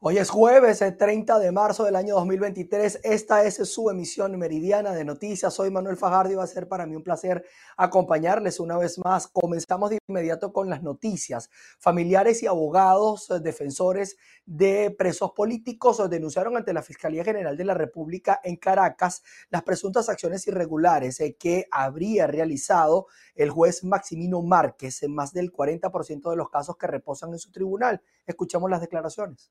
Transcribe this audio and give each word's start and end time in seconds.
Hoy 0.00 0.16
es 0.18 0.30
jueves, 0.30 0.80
el 0.80 0.96
30 0.96 1.40
de 1.40 1.50
marzo 1.50 1.82
del 1.82 1.96
año 1.96 2.14
2023. 2.14 3.00
Esta 3.02 3.42
es 3.42 3.56
su 3.68 3.90
emisión 3.90 4.38
meridiana 4.38 4.92
de 4.92 5.04
noticias. 5.04 5.52
Soy 5.52 5.72
Manuel 5.72 5.96
Fajardo 5.96 6.30
y 6.30 6.36
va 6.36 6.44
a 6.44 6.46
ser 6.46 6.68
para 6.68 6.86
mí 6.86 6.94
un 6.94 7.02
placer 7.02 7.44
acompañarles 7.76 8.60
una 8.60 8.78
vez 8.78 8.96
más. 8.98 9.26
Comenzamos 9.26 9.90
de 9.90 9.98
inmediato 10.06 10.52
con 10.52 10.70
las 10.70 10.84
noticias. 10.84 11.50
Familiares 11.80 12.44
y 12.44 12.46
abogados 12.46 13.28
eh, 13.28 13.40
defensores 13.40 14.16
de 14.46 14.94
presos 14.96 15.32
políticos 15.32 16.08
denunciaron 16.08 16.56
ante 16.56 16.72
la 16.72 16.82
Fiscalía 16.82 17.24
General 17.24 17.56
de 17.56 17.64
la 17.64 17.74
República 17.74 18.40
en 18.44 18.54
Caracas 18.54 19.24
las 19.50 19.64
presuntas 19.64 20.08
acciones 20.08 20.46
irregulares 20.46 21.18
eh, 21.18 21.36
que 21.36 21.66
habría 21.72 22.28
realizado 22.28 23.08
el 23.34 23.50
juez 23.50 23.82
Maximino 23.82 24.42
Márquez 24.42 25.02
en 25.02 25.12
más 25.12 25.32
del 25.32 25.50
40% 25.52 26.30
de 26.30 26.36
los 26.36 26.50
casos 26.50 26.76
que 26.76 26.86
reposan 26.86 27.32
en 27.32 27.40
su 27.40 27.50
tribunal. 27.50 28.00
Escuchamos 28.28 28.70
las 28.70 28.80
declaraciones. 28.80 29.50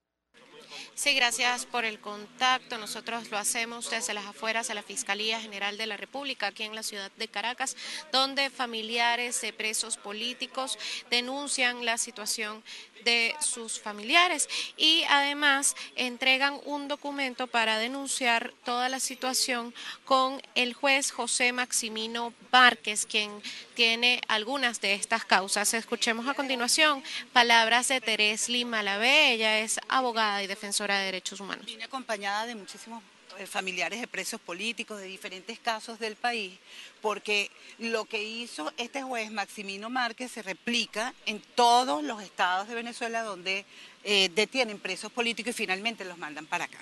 Sí, 0.95 1.13
gracias 1.13 1.65
por 1.65 1.85
el 1.85 1.99
contacto. 1.99 2.77
Nosotros 2.77 3.29
lo 3.29 3.37
hacemos 3.37 3.89
desde 3.89 4.13
las 4.13 4.25
afueras 4.25 4.69
a 4.69 4.73
la 4.73 4.81
Fiscalía 4.81 5.39
General 5.39 5.77
de 5.77 5.85
la 5.85 5.97
República, 5.97 6.47
aquí 6.47 6.63
en 6.63 6.75
la 6.75 6.83
ciudad 6.83 7.11
de 7.17 7.27
Caracas, 7.27 7.75
donde 8.11 8.49
familiares 8.49 9.39
de 9.41 9.53
presos 9.53 9.97
políticos 9.97 10.77
denuncian 11.09 11.85
la 11.85 11.97
situación 11.97 12.63
de 13.07 13.33
sus 13.39 13.79
familiares 13.79 14.49
y 14.75 15.05
además 15.09 15.77
entregan 15.95 16.59
un 16.65 16.89
documento 16.89 17.47
para 17.47 17.79
denunciar 17.79 18.53
toda 18.65 18.89
la 18.89 18.99
situación 18.99 19.73
con 20.03 20.41
el 20.55 20.73
juez 20.73 21.11
José 21.11 21.53
Maximino 21.53 22.33
Márquez, 22.51 23.05
quien 23.05 23.31
tiene 23.75 24.19
algunas 24.27 24.81
de 24.81 24.93
estas 24.93 25.23
causas. 25.23 25.73
Escuchemos 25.73 26.27
a 26.27 26.33
continuación 26.33 27.01
palabras 27.31 27.87
de 27.87 28.01
Teresli 28.01 28.65
Malavé, 28.65 29.31
ella 29.31 29.59
es 29.59 29.79
abogada 29.87 30.43
y 30.43 30.47
defensora 30.47 30.99
de 30.99 31.05
derechos 31.05 31.39
humanos. 31.39 31.65
Acompañada 31.81 32.45
de 32.45 32.55
muchísimos 32.55 33.01
familiares 33.45 34.01
de 34.01 34.07
presos 34.07 34.41
políticos 34.41 34.99
de 34.99 35.05
diferentes 35.05 35.59
casos 35.59 35.99
del 35.99 36.15
país, 36.15 36.57
porque 37.01 37.51
lo 37.77 38.05
que 38.05 38.23
hizo 38.23 38.73
este 38.77 39.03
juez 39.03 39.31
Maximino 39.31 39.89
Márquez 39.89 40.31
se 40.31 40.41
replica 40.41 41.13
en 41.25 41.41
todos 41.55 42.03
los 42.03 42.21
estados 42.23 42.67
de 42.67 42.75
Venezuela 42.75 43.23
donde 43.23 43.65
eh, 44.03 44.29
detienen 44.33 44.79
presos 44.79 45.11
políticos 45.11 45.51
y 45.51 45.57
finalmente 45.57 46.05
los 46.05 46.17
mandan 46.17 46.45
para 46.45 46.65
acá. 46.65 46.79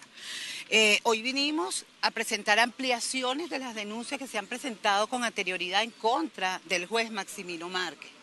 Eh, 0.69 0.99
hoy 1.03 1.21
vinimos 1.21 1.85
a 2.01 2.11
presentar 2.11 2.59
ampliaciones 2.59 3.49
de 3.49 3.59
las 3.59 3.75
denuncias 3.75 4.19
que 4.19 4.27
se 4.27 4.37
han 4.37 4.47
presentado 4.47 5.07
con 5.07 5.23
anterioridad 5.23 5.83
en 5.83 5.91
contra 5.91 6.61
del 6.65 6.85
juez 6.85 7.11
Maximino 7.11 7.69
Márquez 7.69 8.14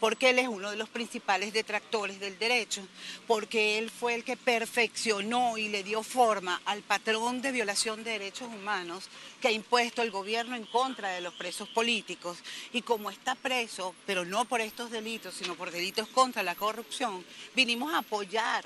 porque 0.00 0.30
él 0.30 0.38
es 0.38 0.48
uno 0.48 0.70
de 0.70 0.76
los 0.76 0.88
principales 0.88 1.52
detractores 1.52 2.20
del 2.20 2.38
derecho, 2.38 2.86
porque 3.26 3.78
él 3.78 3.90
fue 3.90 4.14
el 4.14 4.24
que 4.24 4.36
perfeccionó 4.36 5.58
y 5.58 5.68
le 5.68 5.82
dio 5.82 6.02
forma 6.02 6.60
al 6.64 6.82
patrón 6.82 7.40
de 7.42 7.52
violación 7.52 8.04
de 8.04 8.12
derechos 8.12 8.48
humanos 8.48 9.08
que 9.40 9.48
ha 9.48 9.52
impuesto 9.52 10.02
el 10.02 10.10
gobierno 10.10 10.56
en 10.56 10.66
contra 10.66 11.10
de 11.10 11.20
los 11.20 11.34
presos 11.34 11.68
políticos. 11.68 12.38
Y 12.72 12.82
como 12.82 13.10
está 13.10 13.34
preso, 13.34 13.94
pero 14.06 14.24
no 14.24 14.44
por 14.44 14.60
estos 14.60 14.90
delitos, 14.90 15.34
sino 15.34 15.54
por 15.54 15.70
delitos 15.70 16.08
contra 16.08 16.42
la 16.42 16.54
corrupción, 16.54 17.24
vinimos 17.54 17.92
a 17.92 17.98
apoyar 17.98 18.64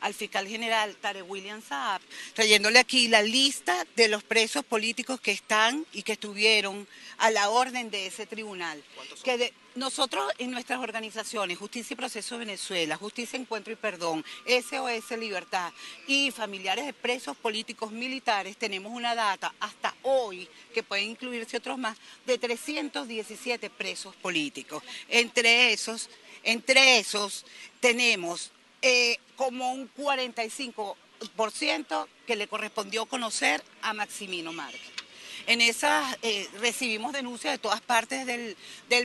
al 0.00 0.14
fiscal 0.14 0.48
general 0.48 0.96
Tare 0.96 1.22
William 1.22 1.62
Saab, 1.62 2.00
trayéndole 2.34 2.78
aquí 2.78 3.08
la 3.08 3.22
lista 3.22 3.86
de 3.96 4.08
los 4.08 4.22
presos 4.22 4.64
políticos 4.64 5.20
que 5.20 5.30
están 5.30 5.86
y 5.92 6.02
que 6.02 6.12
estuvieron 6.12 6.88
a 7.18 7.30
la 7.30 7.50
orden 7.50 7.90
de 7.90 8.06
ese 8.06 8.26
tribunal. 8.26 8.82
Que 9.22 9.52
nosotros 9.74 10.24
en 10.38 10.50
nuestras 10.50 10.80
organizaciones, 10.80 11.58
Justicia 11.58 11.94
y 11.94 11.96
Proceso 11.96 12.38
Venezuela, 12.38 12.96
Justicia, 12.96 13.38
Encuentro 13.38 13.72
y 13.72 13.76
Perdón, 13.76 14.24
SOS 14.46 15.18
Libertad 15.18 15.72
y 16.06 16.30
familiares 16.30 16.86
de 16.86 16.92
presos 16.92 17.36
políticos 17.36 17.90
militares, 17.92 18.56
tenemos 18.56 18.92
una 18.92 19.14
data 19.14 19.54
hasta 19.60 19.94
hoy, 20.02 20.48
que 20.74 20.82
pueden 20.82 21.10
incluirse 21.10 21.58
otros 21.58 21.78
más, 21.78 21.96
de 22.26 22.38
317 22.38 23.70
presos 23.70 24.16
políticos. 24.16 24.82
Entre 25.08 25.72
esos, 25.72 26.10
entre 26.42 26.98
esos 26.98 27.44
tenemos 27.80 28.50
eh, 28.82 29.18
como 29.36 29.72
un 29.72 29.88
45% 29.94 32.08
que 32.26 32.36
le 32.36 32.48
correspondió 32.48 33.06
conocer 33.06 33.62
a 33.82 33.92
Maximino 33.92 34.52
Márquez. 34.52 34.99
En 35.46 35.60
esas 35.60 36.16
eh, 36.22 36.48
recibimos 36.60 37.12
denuncias 37.12 37.54
de 37.54 37.58
todas 37.58 37.80
partes 37.80 38.26
del, 38.26 38.56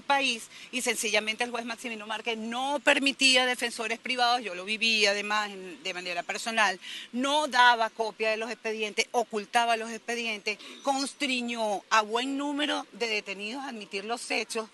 país 0.06 0.50
y 0.72 0.82
sencillamente 0.82 1.44
el 1.44 1.52
juez 1.52 1.66
Maximino 1.66 2.06
Márquez 2.06 2.38
no 2.38 2.80
permitía 2.84 3.46
defensores 3.46 3.98
privados, 3.98 4.44
yo 4.44 4.54
lo 4.54 4.66
vivía 4.66 5.12
además 5.12 5.50
de 5.84 5.94
manera 5.94 6.22
personal, 6.22 6.80
no 7.14 7.48
daba 7.48 7.90
copia 7.90 8.30
de 8.30 8.38
los 8.38 8.52
expedientes, 8.52 9.08
ocultaba 9.12 9.78
los 9.78 9.90
expedientes, 9.90 10.60
constriñó 10.84 11.84
a 11.90 12.02
buen 12.02 12.38
número 12.38 12.86
de 12.92 13.08
detenidos 13.08 13.64
a 13.64 13.70
admitir 13.70 14.06
los 14.06 14.30
hechos 14.32 14.70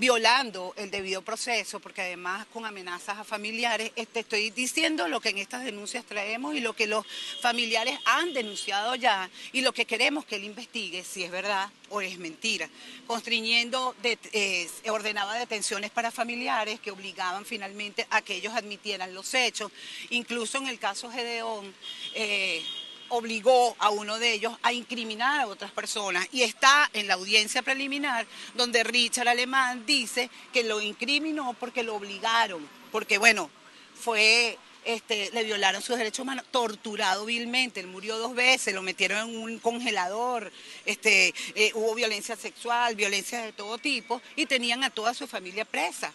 violando 0.00 0.72
el 0.78 0.90
debido 0.90 1.20
proceso, 1.20 1.78
porque 1.78 2.00
además 2.00 2.46
con 2.54 2.64
amenazas 2.64 3.18
a 3.18 3.24
familiares, 3.24 3.92
este, 3.96 4.20
estoy 4.20 4.48
diciendo 4.48 5.06
lo 5.08 5.20
que 5.20 5.28
en 5.28 5.36
estas 5.36 5.62
denuncias 5.62 6.06
traemos 6.06 6.54
y 6.54 6.60
lo 6.60 6.72
que 6.72 6.86
los 6.86 7.04
familiares 7.42 7.98
han 8.06 8.32
denunciado 8.32 8.94
ya 8.94 9.28
y 9.52 9.60
lo 9.60 9.74
que 9.74 9.84
queremos 9.84 10.24
que 10.24 10.36
él 10.36 10.44
investigue 10.44 11.04
si 11.04 11.22
es 11.22 11.30
verdad 11.30 11.68
o 11.90 12.00
es 12.00 12.18
mentira, 12.18 12.70
constriñendo, 13.06 13.94
eh, 14.02 14.70
ordenaba 14.88 15.34
detenciones 15.34 15.90
para 15.90 16.10
familiares 16.10 16.80
que 16.80 16.90
obligaban 16.90 17.44
finalmente 17.44 18.06
a 18.08 18.22
que 18.22 18.36
ellos 18.36 18.54
admitieran 18.54 19.12
los 19.12 19.34
hechos, 19.34 19.70
incluso 20.08 20.56
en 20.56 20.68
el 20.68 20.78
caso 20.78 21.10
Gedeón. 21.10 21.74
Eh, 22.14 22.64
obligó 23.10 23.76
a 23.78 23.90
uno 23.90 24.18
de 24.18 24.32
ellos 24.32 24.56
a 24.62 24.72
incriminar 24.72 25.40
a 25.40 25.46
otras 25.46 25.70
personas 25.70 26.26
y 26.32 26.42
está 26.42 26.88
en 26.92 27.06
la 27.06 27.14
audiencia 27.14 27.62
preliminar 27.62 28.26
donde 28.54 28.82
Richard 28.82 29.28
Alemán 29.28 29.84
dice 29.86 30.30
que 30.52 30.64
lo 30.64 30.80
incriminó 30.80 31.54
porque 31.54 31.82
lo 31.82 31.94
obligaron, 31.94 32.66
porque 32.90 33.18
bueno, 33.18 33.50
fue 33.94 34.58
este, 34.84 35.30
le 35.32 35.44
violaron 35.44 35.82
sus 35.82 35.98
derechos 35.98 36.20
humanos, 36.20 36.46
torturado 36.50 37.26
vilmente, 37.26 37.80
él 37.80 37.86
murió 37.86 38.16
dos 38.16 38.34
veces, 38.34 38.74
lo 38.74 38.82
metieron 38.82 39.28
en 39.28 39.36
un 39.36 39.58
congelador, 39.58 40.50
este, 40.86 41.34
eh, 41.54 41.72
hubo 41.74 41.94
violencia 41.94 42.36
sexual, 42.36 42.94
violencia 42.96 43.42
de 43.42 43.52
todo 43.52 43.76
tipo 43.78 44.22
y 44.36 44.46
tenían 44.46 44.82
a 44.84 44.90
toda 44.90 45.12
su 45.14 45.26
familia 45.26 45.64
presa. 45.64 46.12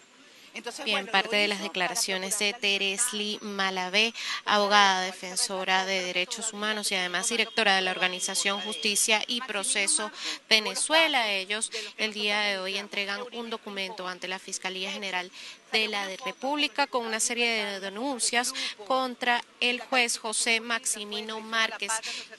Bien, 0.84 1.06
parte 1.06 1.36
de 1.36 1.48
las 1.48 1.60
declaraciones 1.60 2.38
de 2.38 2.52
Teresli 2.54 3.38
Malavé, 3.42 4.14
abogada 4.44 5.02
defensora 5.02 5.84
de 5.84 6.02
derechos 6.02 6.52
humanos 6.52 6.90
y 6.90 6.94
además 6.94 7.28
directora 7.28 7.76
de 7.76 7.82
la 7.82 7.90
organización 7.90 8.60
Justicia 8.60 9.22
y 9.26 9.40
Proceso 9.42 10.10
Venezuela. 10.48 11.30
Ellos 11.30 11.70
el 11.98 12.12
día 12.12 12.40
de 12.40 12.58
hoy 12.58 12.78
entregan 12.78 13.20
un 13.32 13.50
documento 13.50 14.08
ante 14.08 14.28
la 14.28 14.38
Fiscalía 14.38 14.90
General 14.90 15.30
de 15.72 15.88
la 15.88 16.06
República 16.24 16.86
con 16.86 17.06
una 17.06 17.20
serie 17.20 17.64
de 17.64 17.80
denuncias 17.80 18.52
contra 18.86 19.42
el 19.60 19.80
juez 19.80 20.18
José 20.18 20.60
Maximino 20.60 21.40
Márquez, 21.40 21.92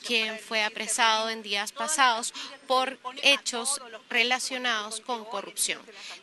quien 0.05 0.39
fue 0.39 0.63
apresado 0.63 1.29
en 1.29 1.43
días 1.43 1.71
pasados 1.71 2.33
por 2.67 2.97
hechos 3.21 3.81
relacionados 4.09 5.01
con 5.01 5.25
corrupción. 5.25 5.81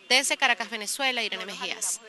Desde 0.08 0.36
Caracas, 0.36 0.70
Venezuela, 0.70 1.22
Irene 1.22 1.46
Mejías. 1.46 2.00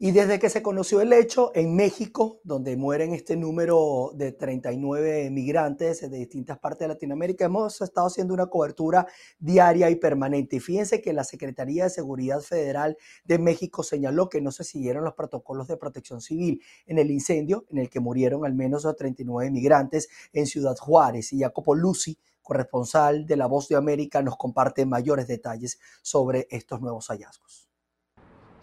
Y 0.00 0.12
desde 0.12 0.38
que 0.38 0.48
se 0.48 0.62
conoció 0.62 1.00
el 1.00 1.12
hecho 1.12 1.50
en 1.56 1.74
México, 1.74 2.38
donde 2.44 2.76
mueren 2.76 3.14
este 3.14 3.34
número 3.34 4.12
de 4.14 4.30
39 4.30 5.28
migrantes 5.30 6.08
de 6.08 6.16
distintas 6.16 6.56
partes 6.60 6.86
de 6.86 6.94
Latinoamérica, 6.94 7.46
hemos 7.46 7.80
estado 7.80 8.06
haciendo 8.06 8.32
una 8.32 8.46
cobertura 8.46 9.08
diaria 9.40 9.90
y 9.90 9.96
permanente. 9.96 10.54
Y 10.54 10.60
fíjense 10.60 11.02
que 11.02 11.12
la 11.12 11.24
Secretaría 11.24 11.82
de 11.82 11.90
Seguridad 11.90 12.38
Federal 12.42 12.96
de 13.24 13.40
México 13.40 13.82
señaló 13.82 14.28
que 14.28 14.40
no 14.40 14.52
se 14.52 14.62
siguieron 14.62 15.02
los 15.02 15.14
protocolos 15.14 15.66
de 15.66 15.76
protección 15.76 16.20
civil 16.20 16.62
en 16.86 16.98
el 16.98 17.10
incendio 17.10 17.64
en 17.68 17.78
el 17.78 17.90
que 17.90 17.98
murieron 17.98 18.44
al 18.46 18.54
menos 18.54 18.86
39 18.96 19.50
migrantes 19.50 20.08
en 20.32 20.46
Ciudad 20.46 20.76
Juárez. 20.76 21.32
Y 21.32 21.40
Jacopo 21.40 21.74
Lucy, 21.74 22.16
corresponsal 22.40 23.26
de 23.26 23.36
La 23.36 23.46
Voz 23.46 23.66
de 23.66 23.74
América, 23.74 24.22
nos 24.22 24.36
comparte 24.36 24.86
mayores 24.86 25.26
detalles 25.26 25.80
sobre 26.02 26.46
estos 26.50 26.80
nuevos 26.80 27.08
hallazgos. 27.08 27.67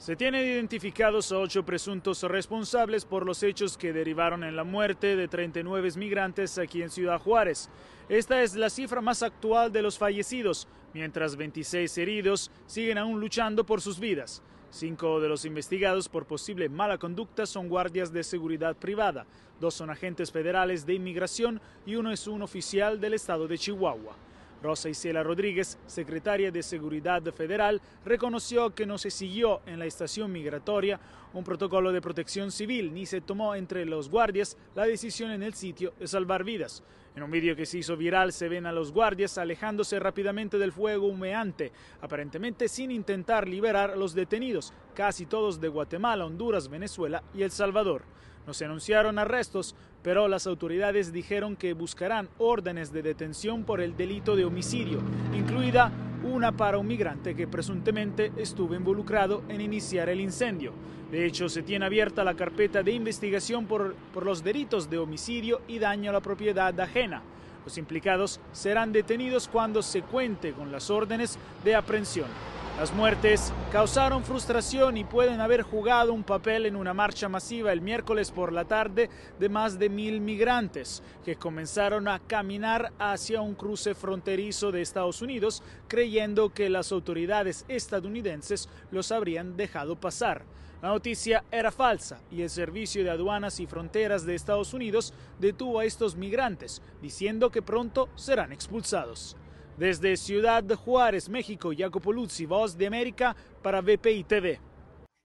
Se 0.06 0.16
tienen 0.16 0.46
identificados 0.46 1.32
a 1.32 1.40
ocho 1.40 1.66
presuntos 1.66 2.22
responsables 2.22 3.06
por 3.06 3.26
los 3.26 3.42
hechos 3.42 3.76
que 3.76 3.92
derivaron 3.92 4.44
en 4.44 4.56
la 4.56 4.64
muerte 4.64 5.16
de 5.16 5.28
39 5.28 5.94
migrantes 5.98 6.60
aquí 6.60 6.84
en 6.84 6.92
Ciudad 6.92 7.20
Juárez. 7.20 7.72
Esta 8.08 8.44
es 8.44 8.54
la 8.54 8.70
cifra 8.70 9.02
más 9.02 9.24
actual 9.24 9.72
de 9.72 9.82
los 9.82 9.98
fallecidos, 9.98 10.68
mientras 10.94 11.36
26 11.38 11.98
heridos 11.98 12.52
siguen 12.68 13.00
aún 13.00 13.20
luchando 13.20 13.66
por 13.66 13.82
sus 13.82 14.00
vidas. 14.00 14.44
Cinco 14.70 15.20
de 15.20 15.28
los 15.28 15.44
investigados 15.44 16.08
por 16.08 16.28
posible 16.28 16.70
mala 16.70 17.00
conducta 17.00 17.48
son 17.48 17.68
guardias 17.68 18.14
de 18.14 18.24
seguridad 18.24 18.76
privada, 18.76 19.26
dos 19.60 19.74
son 19.74 19.90
agentes 19.90 20.32
federales 20.32 20.86
de 20.86 20.94
inmigración 20.94 21.60
y 21.84 21.96
uno 21.96 22.12
es 22.12 22.28
un 22.28 22.44
oficial 22.44 23.02
del 23.02 23.16
estado 23.16 23.48
de 23.48 23.58
Chihuahua. 23.58 24.16
Rosa 24.66 24.90
Isela 24.90 25.22
Rodríguez, 25.22 25.78
secretaria 25.86 26.52
de 26.52 26.64
Seguridad 26.64 27.22
Federal, 27.32 27.80
reconoció 28.04 28.74
que 28.74 28.88
no 28.88 28.98
se 28.98 29.12
siguió 29.12 29.62
en 29.68 29.78
la 29.78 29.86
estación 29.86 30.32
migratoria 30.32 31.00
un 31.34 31.44
protocolo 31.44 31.92
de 31.92 32.02
protección 32.02 32.52
civil 32.52 32.92
ni 32.92 33.06
se 33.06 33.22
tomó 33.22 33.54
entre 33.54 33.86
los 33.86 34.10
guardias 34.10 34.58
la 34.74 34.86
decisión 34.86 35.30
en 35.30 35.44
el 35.44 35.54
sitio 35.54 35.94
de 36.00 36.08
salvar 36.08 36.44
vidas. 36.44 36.82
En 37.16 37.22
un 37.22 37.30
vídeo 37.30 37.56
que 37.56 37.68
se 37.68 37.78
hizo 37.78 37.96
viral 37.96 38.34
se 38.34 38.50
ven 38.50 38.66
a 38.66 38.72
los 38.72 38.92
guardias 38.92 39.38
alejándose 39.38 40.00
rápidamente 40.00 40.58
del 40.58 40.72
fuego 40.72 41.06
humeante, 41.06 41.72
aparentemente 42.02 42.68
sin 42.68 42.90
intentar 42.90 43.48
liberar 43.48 43.92
a 43.92 43.96
los 43.96 44.16
detenidos, 44.16 44.74
casi 44.96 45.28
todos 45.28 45.62
de 45.62 45.68
Guatemala, 45.68 46.26
Honduras, 46.26 46.70
Venezuela 46.70 47.22
y 47.36 47.44
El 47.44 47.52
Salvador. 47.52 48.02
No 48.48 48.54
se 48.54 48.66
anunciaron 48.66 49.18
arrestos, 49.18 49.76
pero 50.06 50.28
las 50.28 50.46
autoridades 50.46 51.12
dijeron 51.12 51.56
que 51.56 51.74
buscarán 51.74 52.30
órdenes 52.38 52.94
de 52.94 53.02
detención 53.02 53.64
por 53.64 53.82
el 53.82 53.98
delito 53.98 54.36
de 54.36 54.46
homicidio, 54.46 55.00
incluida 55.34 55.92
una 56.24 56.52
para 56.52 56.78
un 56.78 56.86
migrante 56.86 57.36
que 57.36 57.48
presuntamente 57.48 58.32
estuvo 58.38 58.76
involucrado 58.76 59.42
en 59.50 59.62
iniciar 59.62 60.10
el 60.10 60.22
incendio. 60.22 60.74
De 61.10 61.26
hecho, 61.26 61.50
se 61.50 61.64
tiene 61.64 61.88
abierta 61.88 62.24
la 62.24 62.36
carpeta 62.36 62.84
de 62.84 62.92
investigación 62.92 63.66
por, 63.66 63.96
por 64.14 64.28
los 64.28 64.44
delitos 64.44 64.92
de 64.92 65.00
homicidio 65.00 65.62
y 65.68 65.80
daño 65.80 66.12
a 66.12 66.14
la 66.14 66.22
propiedad 66.22 66.80
ajena. 66.80 67.24
Los 67.66 67.80
implicados 67.80 68.40
serán 68.52 68.92
detenidos 68.92 69.48
cuando 69.48 69.82
se 69.82 70.04
cuente 70.04 70.52
con 70.52 70.72
las 70.72 70.92
órdenes 70.92 71.40
de 71.64 71.74
aprehensión. 71.74 72.28
Las 72.78 72.94
muertes 72.94 73.54
causaron 73.72 74.26
frustración 74.26 74.98
y 74.98 75.06
pueden 75.06 75.40
haber 75.40 75.62
jugado 75.62 76.12
un 76.12 76.26
papel 76.26 76.66
en 76.66 76.76
una 76.76 76.94
marcha 76.94 77.30
masiva 77.30 77.72
el 77.72 77.80
miércoles 77.80 78.32
por 78.32 78.52
la 78.52 78.66
tarde 78.66 79.10
de 79.40 79.48
más 79.48 79.80
de 79.80 79.88
mil 79.88 80.20
migrantes 80.20 81.02
que 81.24 81.38
comenzaron 81.38 82.10
a 82.10 82.20
caminar 82.20 82.92
hacia 83.00 83.40
un 83.40 83.56
cruce 83.56 83.96
fronterizo 83.96 84.74
de 84.74 84.82
Estados 84.82 85.22
Unidos 85.22 85.64
creyendo 85.88 86.54
que 86.54 86.70
las 86.70 86.92
autoridades 86.92 87.64
estadounidenses 87.70 88.68
los 88.92 89.10
habrían 89.14 89.56
dejado 89.56 89.96
pasar. 89.96 90.44
La 90.82 90.90
noticia 90.90 91.46
era 91.52 91.72
falsa 91.72 92.20
y 92.30 92.42
el 92.42 92.50
Servicio 92.50 93.06
de 93.06 93.10
Aduanas 93.10 93.62
y 93.62 93.68
Fronteras 93.68 94.26
de 94.26 94.36
Estados 94.36 94.74
Unidos 94.74 95.14
detuvo 95.40 95.80
a 95.80 95.86
estos 95.86 96.18
migrantes 96.18 96.82
diciendo 97.02 97.52
que 97.52 97.62
pronto 97.62 98.10
serán 98.16 98.52
expulsados. 98.52 99.38
Desde 99.78 100.16
Ciudad 100.16 100.64
Juárez, 100.74 101.28
México, 101.28 101.72
Jacopo 101.78 102.14
Luzzi, 102.14 102.46
Voz 102.46 102.78
de 102.78 102.88
América 102.88 103.36
para 103.62 103.82
VPI 103.82 104.24
TV. 104.24 104.60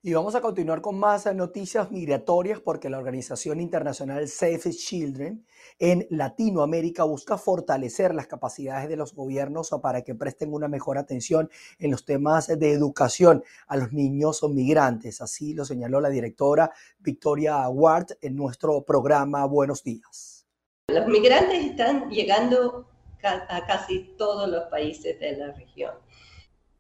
Y 0.02 0.12
vamos 0.12 0.34
a 0.34 0.40
continuar 0.40 0.80
con 0.80 0.98
más 0.98 1.32
noticias 1.32 1.92
migratorias 1.92 2.58
porque 2.58 2.90
la 2.90 2.98
organización 2.98 3.60
internacional 3.60 4.26
Safe 4.26 4.70
Children 4.70 5.46
en 5.78 6.04
Latinoamérica 6.10 7.04
busca 7.04 7.38
fortalecer 7.38 8.12
las 8.12 8.26
capacidades 8.26 8.88
de 8.88 8.96
los 8.96 9.14
gobiernos 9.14 9.70
para 9.80 10.02
que 10.02 10.16
presten 10.16 10.52
una 10.52 10.66
mejor 10.66 10.98
atención 10.98 11.48
en 11.78 11.92
los 11.92 12.04
temas 12.04 12.48
de 12.48 12.72
educación 12.72 13.44
a 13.68 13.76
los 13.76 13.92
niños 13.92 14.42
migrantes. 14.50 15.20
Así 15.20 15.54
lo 15.54 15.64
señaló 15.64 16.00
la 16.00 16.08
directora 16.08 16.72
Victoria 16.98 17.68
Ward 17.68 18.06
en 18.20 18.34
nuestro 18.34 18.82
programa 18.82 19.44
Buenos 19.44 19.84
Días. 19.84 20.44
Los 20.88 21.06
migrantes 21.06 21.66
están 21.66 22.08
llegando 22.10 22.89
a 23.22 23.66
casi 23.66 24.14
todos 24.16 24.48
los 24.48 24.64
países 24.64 25.18
de 25.20 25.36
la 25.36 25.52
región. 25.52 25.94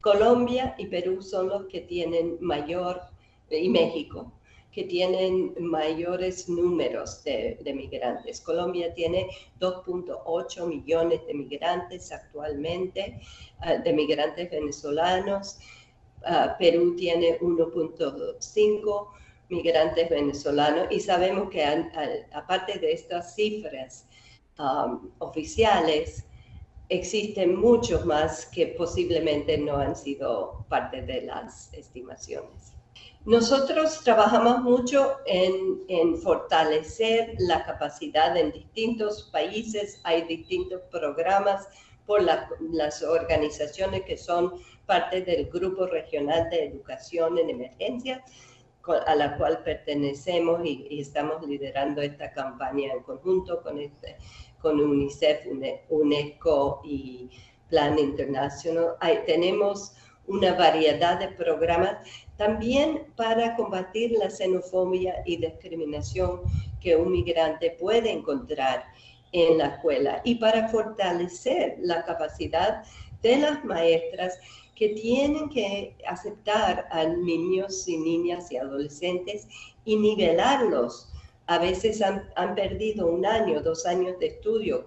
Colombia 0.00 0.74
y 0.78 0.86
Perú 0.86 1.20
son 1.20 1.50
los 1.50 1.66
que 1.66 1.82
tienen 1.82 2.38
mayor, 2.40 3.02
y 3.50 3.68
México, 3.68 4.32
que 4.72 4.84
tienen 4.84 5.54
mayores 5.58 6.48
números 6.48 7.22
de, 7.24 7.58
migrantes. 7.74 8.40
Colombia 8.40 8.94
tiene 8.94 9.28
2.8 9.58 10.66
millones 10.66 11.26
de 11.26 11.34
migrantes 11.34 12.12
actualmente, 12.12 13.20
ah, 13.58 13.74
de 13.74 13.92
migrantes 13.92 14.50
venezolanos. 14.50 15.58
Ah, 16.24 16.56
Perú 16.58 16.94
tiene 16.96 17.38
1.5 17.40 19.08
migrantes 19.50 20.08
venezolanos 20.08 20.86
y 20.90 21.00
sabemos 21.00 21.50
que 21.50 21.64
aparte 22.32 22.78
de 22.78 22.92
estas 22.92 23.34
cifras 23.34 24.06
um, 24.58 25.10
oficiales, 25.18 26.24
existen 26.90 27.56
muchos 27.56 28.04
más 28.04 28.46
que 28.46 28.66
posiblemente 28.66 29.56
no 29.56 29.76
han 29.76 29.96
sido 29.96 30.66
parte 30.68 31.02
de 31.02 31.22
las 31.22 31.72
estimaciones. 31.72 32.74
Nosotros 33.24 34.02
trabajamos 34.02 34.62
mucho 34.62 35.18
en, 35.26 36.16
fortalecer 36.16 37.34
la 37.38 37.64
capacidad 37.64 38.36
en 38.36 38.50
distintos 38.50 39.28
países. 39.30 40.00
Hay 40.04 40.22
distintos 40.22 40.80
programas 40.90 41.68
por 42.06 42.22
las 42.22 43.02
organizaciones 43.02 44.02
que 44.02 44.16
son 44.16 44.54
parte 44.86 45.20
del 45.20 45.50
Grupo 45.50 45.86
Regional 45.86 46.50
de 46.50 46.64
Educación 46.64 47.38
en 47.38 47.50
Emergencia, 47.50 48.24
a 49.06 49.14
la 49.14 49.36
cual 49.36 49.62
pertenecemos 49.62 50.64
y, 50.64 51.00
estamos 51.00 51.46
liderando 51.46 52.00
esta 52.00 52.32
campaña 52.32 52.92
en 52.92 53.02
conjunto 53.02 53.62
con 53.62 53.78
este 53.78 54.16
con 54.60 54.80
UNICEF, 54.80 55.46
UNESCO 55.88 56.80
y 56.84 57.30
Plan 57.68 57.98
Internacional. 57.98 58.96
tenemos 59.26 59.92
una 60.26 60.54
variedad 60.54 61.18
de 61.18 61.28
programas 61.28 61.96
también 62.36 63.06
para 63.16 63.56
combatir 63.56 64.12
la 64.12 64.30
xenofobia 64.30 65.22
y 65.26 65.36
discriminación 65.36 66.42
que 66.80 66.96
un 66.96 67.12
migrante 67.12 67.76
puede 67.78 68.10
encontrar 68.10 68.84
en 69.32 69.58
la 69.58 69.66
escuela 69.66 70.20
y 70.24 70.36
para 70.36 70.68
fortalecer 70.68 71.76
la 71.80 72.04
capacidad 72.04 72.84
de 73.22 73.36
las 73.38 73.64
maestras 73.64 74.38
que 74.74 74.90
tienen 74.90 75.50
que 75.50 75.94
aceptar 76.06 76.88
a 76.90 77.04
niños 77.04 77.86
y 77.86 77.98
niñas 77.98 78.50
y 78.50 78.56
adolescentes 78.56 79.46
y 79.84 79.96
nivelarlos 79.96 81.09
a 81.50 81.58
veces 81.58 82.00
han, 82.00 82.54
perdido 82.54 83.08
un 83.08 83.26
año, 83.26 83.60
dos 83.60 83.84
años 83.84 84.16
de 84.20 84.28
estudio. 84.28 84.86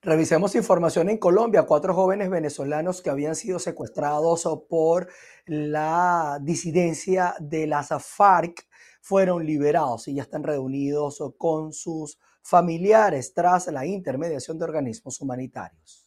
Revisemos 0.00 0.54
información 0.54 1.10
en 1.10 1.18
Colombia. 1.18 1.64
Cuatro 1.64 1.92
jóvenes 1.92 2.30
venezolanos 2.30 3.02
que 3.02 3.10
habían 3.10 3.36
sido 3.36 3.58
secuestrados 3.58 4.48
por 4.66 5.08
la 5.44 6.38
disidencia 6.40 7.34
de 7.38 7.66
las 7.66 7.90
FARC 8.02 8.66
fueron 9.02 9.44
liberados 9.44 10.08
y 10.08 10.14
ya 10.14 10.22
están 10.22 10.42
reunidos 10.42 11.22
con 11.36 11.74
sus 11.74 12.18
familiares 12.42 13.34
tras 13.34 13.66
la 13.66 13.84
intermediación 13.84 14.58
de 14.58 14.64
organismos 14.64 15.20
humanitarios. 15.20 15.97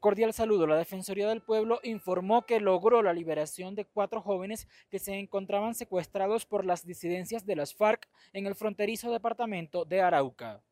Cordial 0.00 0.32
saludo. 0.32 0.66
La 0.66 0.78
Defensoría 0.78 1.28
del 1.28 1.42
Pueblo 1.42 1.78
informó 1.82 2.46
que 2.46 2.58
logró 2.58 3.02
la 3.02 3.12
liberación 3.12 3.74
de 3.74 3.84
cuatro 3.84 4.22
jóvenes 4.22 4.66
que 4.88 4.98
se 4.98 5.18
encontraban 5.18 5.74
secuestrados 5.74 6.46
por 6.46 6.64
las 6.64 6.86
disidencias 6.86 7.44
de 7.44 7.54
las 7.54 7.74
FARC 7.74 8.08
en 8.32 8.46
el 8.46 8.54
fronterizo 8.54 9.12
departamento 9.12 9.84
de 9.84 10.00
Arauca. 10.00 10.62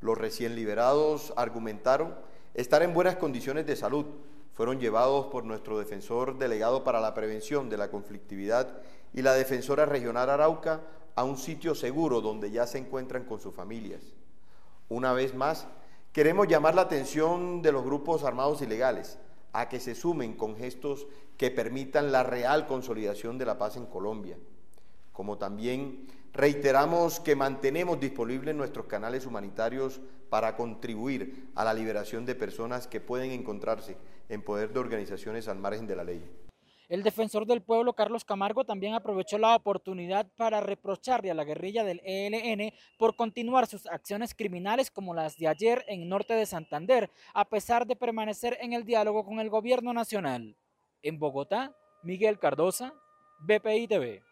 Los 0.00 0.16
recién 0.16 0.54
liberados 0.54 1.32
argumentaron 1.36 2.14
estar 2.54 2.84
en 2.84 2.94
buenas 2.94 3.16
condiciones 3.16 3.66
de 3.66 3.74
salud. 3.74 4.06
Fueron 4.54 4.78
llevados 4.78 5.26
por 5.26 5.44
nuestro 5.44 5.76
defensor 5.76 6.38
delegado 6.38 6.84
para 6.84 7.00
la 7.00 7.14
prevención 7.14 7.68
de 7.68 7.78
la 7.78 7.90
conflictividad 7.90 8.80
y 9.12 9.22
la 9.22 9.34
defensora 9.34 9.86
regional 9.86 10.30
Arauca 10.30 10.82
a 11.16 11.24
un 11.24 11.36
sitio 11.36 11.74
seguro 11.74 12.20
donde 12.20 12.52
ya 12.52 12.68
se 12.68 12.78
encuentran 12.78 13.24
con 13.24 13.40
sus 13.40 13.52
familias. 13.52 14.02
Una 14.88 15.14
vez 15.14 15.34
más, 15.34 15.66
Queremos 16.12 16.46
llamar 16.46 16.74
la 16.74 16.82
atención 16.82 17.62
de 17.62 17.72
los 17.72 17.84
grupos 17.84 18.22
armados 18.22 18.60
ilegales 18.60 19.18
a 19.54 19.70
que 19.70 19.80
se 19.80 19.94
sumen 19.94 20.34
con 20.34 20.56
gestos 20.56 21.06
que 21.38 21.50
permitan 21.50 22.12
la 22.12 22.22
real 22.22 22.66
consolidación 22.66 23.38
de 23.38 23.46
la 23.46 23.56
paz 23.56 23.78
en 23.78 23.86
Colombia. 23.86 24.36
Como 25.12 25.38
también 25.38 26.06
reiteramos 26.34 27.18
que 27.18 27.34
mantenemos 27.34 27.98
disponibles 27.98 28.54
nuestros 28.54 28.84
canales 28.84 29.24
humanitarios 29.24 30.02
para 30.28 30.54
contribuir 30.54 31.50
a 31.54 31.64
la 31.64 31.72
liberación 31.72 32.26
de 32.26 32.34
personas 32.34 32.86
que 32.86 33.00
pueden 33.00 33.30
encontrarse 33.30 33.96
en 34.28 34.42
poder 34.42 34.74
de 34.74 34.80
organizaciones 34.80 35.48
al 35.48 35.58
margen 35.58 35.86
de 35.86 35.96
la 35.96 36.04
ley. 36.04 36.30
El 36.92 37.02
defensor 37.02 37.46
del 37.46 37.62
pueblo, 37.62 37.94
Carlos 37.94 38.22
Camargo, 38.22 38.66
también 38.66 38.92
aprovechó 38.92 39.38
la 39.38 39.56
oportunidad 39.56 40.30
para 40.36 40.60
reprocharle 40.60 41.30
a 41.30 41.34
la 41.34 41.42
guerrilla 41.42 41.84
del 41.84 42.02
ELN 42.04 42.70
por 42.98 43.16
continuar 43.16 43.66
sus 43.66 43.86
acciones 43.86 44.34
criminales 44.34 44.90
como 44.90 45.14
las 45.14 45.38
de 45.38 45.48
ayer 45.48 45.86
en 45.88 46.06
norte 46.06 46.34
de 46.34 46.44
Santander, 46.44 47.10
a 47.32 47.48
pesar 47.48 47.86
de 47.86 47.96
permanecer 47.96 48.58
en 48.60 48.74
el 48.74 48.84
diálogo 48.84 49.24
con 49.24 49.40
el 49.40 49.48
gobierno 49.48 49.94
nacional. 49.94 50.54
En 51.02 51.18
Bogotá, 51.18 51.74
Miguel 52.02 52.38
Cardosa, 52.38 52.92
BPI 53.40 53.88
TV. 53.88 54.22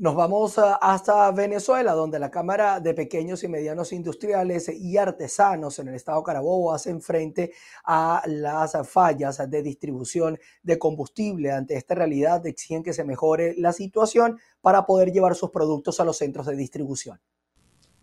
Nos 0.00 0.14
vamos 0.14 0.54
hasta 0.56 1.30
Venezuela, 1.30 1.92
donde 1.92 2.18
la 2.18 2.30
Cámara 2.30 2.80
de 2.80 2.94
Pequeños 2.94 3.44
y 3.44 3.48
Medianos 3.48 3.92
Industriales 3.92 4.70
y 4.70 4.96
Artesanos 4.96 5.78
en 5.78 5.88
el 5.88 5.94
estado 5.94 6.22
Carabobo 6.22 6.72
hacen 6.72 7.02
frente 7.02 7.52
a 7.84 8.22
las 8.24 8.78
fallas 8.88 9.50
de 9.50 9.62
distribución 9.62 10.38
de 10.62 10.78
combustible. 10.78 11.52
Ante 11.52 11.76
esta 11.76 11.94
realidad 11.94 12.46
exigen 12.46 12.82
que 12.82 12.94
se 12.94 13.04
mejore 13.04 13.54
la 13.58 13.74
situación 13.74 14.38
para 14.62 14.86
poder 14.86 15.12
llevar 15.12 15.34
sus 15.34 15.50
productos 15.50 16.00
a 16.00 16.06
los 16.06 16.16
centros 16.16 16.46
de 16.46 16.56
distribución. 16.56 17.20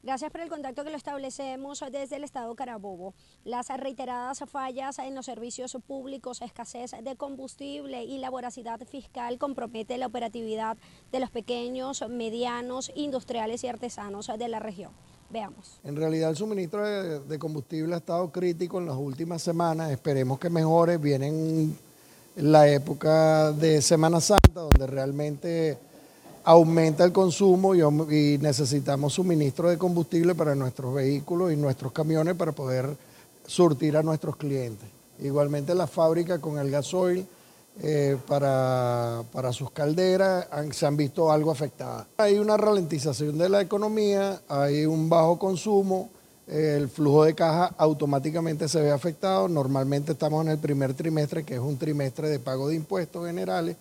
Gracias 0.03 0.31
por 0.31 0.41
el 0.41 0.49
contacto 0.49 0.83
que 0.83 0.91
lo 0.91 0.97
establecemos 0.97 1.83
desde 1.91 2.15
el 2.15 2.23
Estado 2.23 2.55
Carabobo. 2.55 3.13
Las 3.43 3.67
reiteradas 3.67 4.43
fallas 4.47 4.99
en 4.99 5.15
los 5.15 5.25
servicios 5.25 5.75
públicos, 5.85 6.41
escasez 6.41 6.91
de 7.03 7.15
combustible 7.15 8.03
y 8.03 8.19
la 8.19 8.29
voracidad 8.29 8.79
fiscal 8.87 9.37
compromete 9.37 9.97
la 9.97 10.07
operatividad 10.07 10.77
de 11.11 11.19
los 11.19 11.31
pequeños, 11.31 12.07
medianos, 12.09 12.91
industriales 12.95 13.63
y 13.63 13.67
artesanos 13.67 14.31
de 14.37 14.47
la 14.47 14.59
región. 14.59 14.91
Veamos. 15.29 15.79
En 15.83 15.95
realidad 15.95 16.29
el 16.29 16.37
suministro 16.37 16.85
de, 17.21 17.39
combustible 17.39 17.95
ha 17.95 17.97
estado 17.97 18.31
crítico 18.31 18.79
en 18.79 18.85
las 18.85 18.95
últimas 18.95 19.41
semanas. 19.41 19.91
Esperemos 19.91 20.39
que 20.39 20.49
mejore. 20.49 20.97
Vienen 20.97 21.77
la 22.37 22.69
época 22.69 23.51
de 23.51 23.81
Semana 23.81 24.21
Santa, 24.21 24.61
donde 24.61 24.87
realmente 24.87 25.77
aumenta 26.47 27.03
el 27.03 27.11
consumo 27.11 27.75
y, 27.75 28.37
necesitamos 28.37 29.11
suministro 29.11 29.67
de 29.67 29.77
combustible 29.77 30.33
para 30.33 30.55
nuestros 30.55 30.93
vehículos 30.93 31.51
y 31.51 31.57
nuestros 31.57 31.91
camiones 31.91 32.35
para 32.35 32.53
poder 32.53 32.95
surtir 33.45 33.97
a 33.97 34.01
nuestros 34.01 34.37
clientes. 34.37 34.87
Igualmente 35.19 35.75
la 35.75 35.87
fábrica 35.87 36.39
con 36.39 36.57
el 36.57 36.71
gasoil 36.71 37.25
eh, 37.83 38.15
para, 38.29 39.25
sus 39.51 39.71
calderas 39.71 40.47
se 40.71 40.85
han 40.85 40.95
visto 40.95 41.29
algo 41.29 41.51
afectadas. 41.51 42.07
Hay 42.15 42.39
una 42.39 42.55
ralentización 42.55 43.37
de 43.37 43.49
la 43.49 43.59
economía, 43.59 44.39
hay 44.47 44.85
un 44.85 45.09
bajo 45.09 45.37
consumo, 45.37 46.09
el 46.47 46.87
flujo 46.87 47.25
de 47.25 47.35
caja 47.35 47.73
automáticamente 47.77 48.69
se 48.69 48.79
ve 48.79 48.91
afectado. 48.91 49.49
Normalmente 49.49 50.13
estamos 50.13 50.45
en 50.45 50.51
el 50.53 50.59
primer 50.59 50.93
trimestre, 50.93 51.43
que 51.43 51.55
es 51.55 51.59
un 51.59 51.77
trimestre 51.77 52.29
de 52.29 52.39
pago 52.39 52.69
de 52.69 52.75
impuestos 52.75 53.27
generales. 53.27 53.75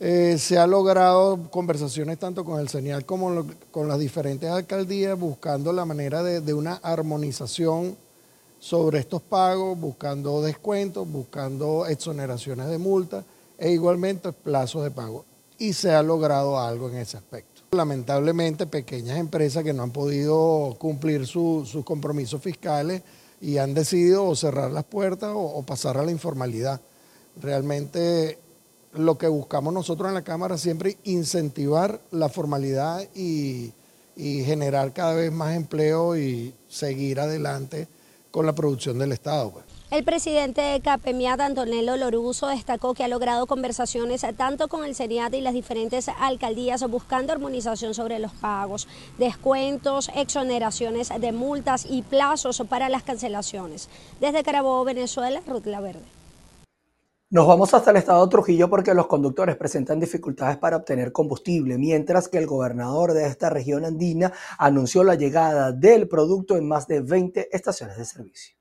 Eh, 0.00 0.36
se 0.38 0.58
ha 0.58 0.66
logrado 0.66 1.48
conversaciones 1.50 2.18
tanto 2.18 2.44
con 2.44 2.60
el 2.60 2.68
CENIAL 2.68 3.04
como 3.04 3.46
con 3.70 3.86
las 3.86 3.98
diferentes 3.98 4.50
alcaldías 4.50 5.18
buscando 5.18 5.72
la 5.72 5.84
manera 5.84 6.22
de, 6.22 6.54
una 6.54 6.74
armonización 6.82 7.96
sobre 8.58 8.98
estos 8.98 9.22
pagos, 9.22 9.78
buscando 9.78 10.42
descuentos, 10.42 11.08
buscando 11.10 11.86
exoneraciones 11.86 12.68
de 12.68 12.78
multas 12.78 13.24
e 13.56 13.70
igualmente 13.70 14.32
plazos 14.32 14.82
de 14.82 14.90
pago. 14.90 15.24
Y 15.58 15.72
se 15.72 15.92
ha 15.92 16.02
logrado 16.02 16.58
algo 16.58 16.88
en 16.88 16.96
ese 16.96 17.16
aspecto. 17.16 17.62
Lamentablemente, 17.70 18.66
pequeñas 18.66 19.18
empresas 19.18 19.62
que 19.62 19.72
no 19.72 19.84
han 19.84 19.92
podido 19.92 20.74
cumplir 20.78 21.26
sus 21.26 21.72
compromisos 21.84 22.42
fiscales 22.42 23.02
y 23.40 23.58
han 23.58 23.74
decidido 23.74 24.34
cerrar 24.34 24.72
las 24.72 24.84
puertas 24.84 25.30
o 25.34 25.62
pasar 25.62 25.98
a 25.98 26.04
la 26.04 26.10
informalidad. 26.10 26.80
Realmente 27.40 28.38
lo 28.94 29.18
que 29.18 29.28
buscamos 29.28 29.72
nosotros 29.72 30.08
en 30.08 30.14
la 30.14 30.22
Cámara 30.22 30.58
siempre 30.58 30.98
incentivar 31.04 32.00
la 32.10 32.28
formalidad 32.28 33.02
y, 33.14 33.72
generar 34.16 34.92
cada 34.92 35.14
vez 35.14 35.32
más 35.32 35.56
empleo 35.56 36.16
y 36.16 36.54
seguir 36.68 37.18
adelante 37.18 37.88
con 38.30 38.46
la 38.46 38.54
producción 38.54 38.98
del 38.98 39.10
Estado. 39.10 39.50
Pues. 39.50 39.64
El 39.90 40.02
presidente 40.02 40.60
de 40.60 40.80
CAPEMIAT, 40.80 41.40
Antonello 41.40 41.96
Loruso, 41.96 42.48
destacó 42.48 42.94
que 42.94 43.04
ha 43.04 43.08
logrado 43.08 43.46
conversaciones 43.46 44.24
tanto 44.36 44.68
con 44.68 44.84
el 44.84 44.94
CENIAT 44.94 45.34
y 45.34 45.40
las 45.40 45.54
diferentes 45.54 46.08
alcaldías 46.08 46.88
buscando 46.88 47.32
armonización 47.32 47.94
sobre 47.94 48.18
los 48.18 48.32
pagos, 48.32 48.88
descuentos, 49.18 50.10
exoneraciones 50.14 51.10
de 51.16 51.32
multas 51.32 51.86
y 51.88 52.02
plazos 52.02 52.62
para 52.68 52.88
las 52.88 53.02
cancelaciones. 53.02 53.88
Desde 54.20 54.42
Carabobo, 54.42 54.84
Venezuela, 54.84 55.42
Ruth 55.46 55.66
La 55.66 55.80
Verde. 55.80 56.23
Nos 57.34 57.48
vamos 57.48 57.74
hasta 57.74 57.90
el 57.90 57.96
estado 57.96 58.28
Trujillo 58.28 58.70
porque 58.70 58.94
los 58.94 59.08
conductores 59.08 59.56
presentan 59.56 59.98
dificultades 59.98 60.56
para 60.56 60.76
obtener 60.76 61.10
combustible, 61.10 61.78
mientras 61.78 62.28
que 62.28 62.38
el 62.38 62.46
gobernador 62.46 63.12
de 63.12 63.26
esta 63.26 63.50
región 63.50 63.84
andina 63.84 64.32
anunció 64.56 65.02
la 65.02 65.16
llegada 65.16 65.72
del 65.72 66.06
producto 66.06 66.56
en 66.56 66.68
más 66.68 66.86
de 66.86 67.00
20 67.00 67.48
estaciones 67.50 67.96
de 67.96 68.04
servicio. 68.04 68.53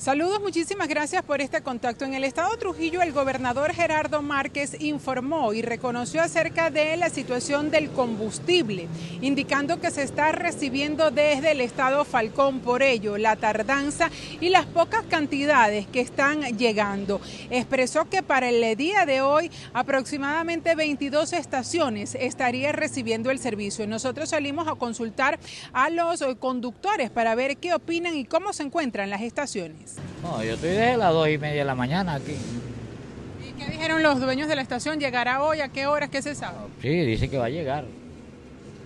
Saludos, 0.00 0.40
muchísimas 0.40 0.88
gracias 0.88 1.22
por 1.22 1.42
este 1.42 1.60
contacto. 1.60 2.06
En 2.06 2.14
el 2.14 2.24
estado 2.24 2.56
Trujillo, 2.56 3.02
el 3.02 3.12
gobernador 3.12 3.74
Gerardo 3.74 4.22
Márquez 4.22 4.80
informó 4.80 5.52
y 5.52 5.60
reconoció 5.60 6.22
acerca 6.22 6.70
de 6.70 6.96
la 6.96 7.10
situación 7.10 7.70
del 7.70 7.90
combustible, 7.90 8.88
indicando 9.20 9.78
que 9.78 9.90
se 9.90 10.02
está 10.02 10.32
recibiendo 10.32 11.10
desde 11.10 11.50
el 11.50 11.60
estado 11.60 12.06
Falcón 12.06 12.60
por 12.60 12.82
ello 12.82 13.18
la 13.18 13.36
tardanza 13.36 14.10
y 14.40 14.48
las 14.48 14.64
pocas 14.64 15.04
cantidades 15.04 15.86
que 15.86 16.00
están 16.00 16.56
llegando. 16.56 17.20
Expresó 17.50 18.08
que 18.08 18.22
para 18.22 18.48
el 18.48 18.74
día 18.78 19.04
de 19.04 19.20
hoy 19.20 19.50
aproximadamente 19.74 20.74
22 20.74 21.34
estaciones 21.34 22.14
estaría 22.18 22.72
recibiendo 22.72 23.30
el 23.30 23.38
servicio. 23.38 23.86
Nosotros 23.86 24.30
salimos 24.30 24.66
a 24.66 24.76
consultar 24.76 25.38
a 25.74 25.90
los 25.90 26.24
conductores 26.38 27.10
para 27.10 27.34
ver 27.34 27.58
qué 27.58 27.74
opinan 27.74 28.16
y 28.16 28.24
cómo 28.24 28.54
se 28.54 28.62
encuentran 28.62 29.10
las 29.10 29.20
estaciones. 29.20 29.89
No, 30.22 30.42
yo 30.44 30.54
estoy 30.54 30.70
desde 30.70 30.96
las 30.96 31.12
dos 31.12 31.28
y 31.28 31.38
media 31.38 31.60
de 31.60 31.64
la 31.64 31.74
mañana 31.74 32.14
aquí. 32.14 32.36
¿Y 33.46 33.52
qué 33.52 33.70
dijeron 33.70 34.02
los 34.02 34.20
dueños 34.20 34.48
de 34.48 34.56
la 34.56 34.62
estación? 34.62 35.00
¿Llegará 35.00 35.42
hoy? 35.42 35.60
¿A 35.60 35.68
qué 35.68 35.86
horas? 35.86 36.10
¿Qué 36.10 36.22
se 36.22 36.34
sabe? 36.34 36.58
Sí, 36.82 36.88
dice 36.88 37.28
que 37.28 37.38
va 37.38 37.46
a 37.46 37.50
llegar. 37.50 37.84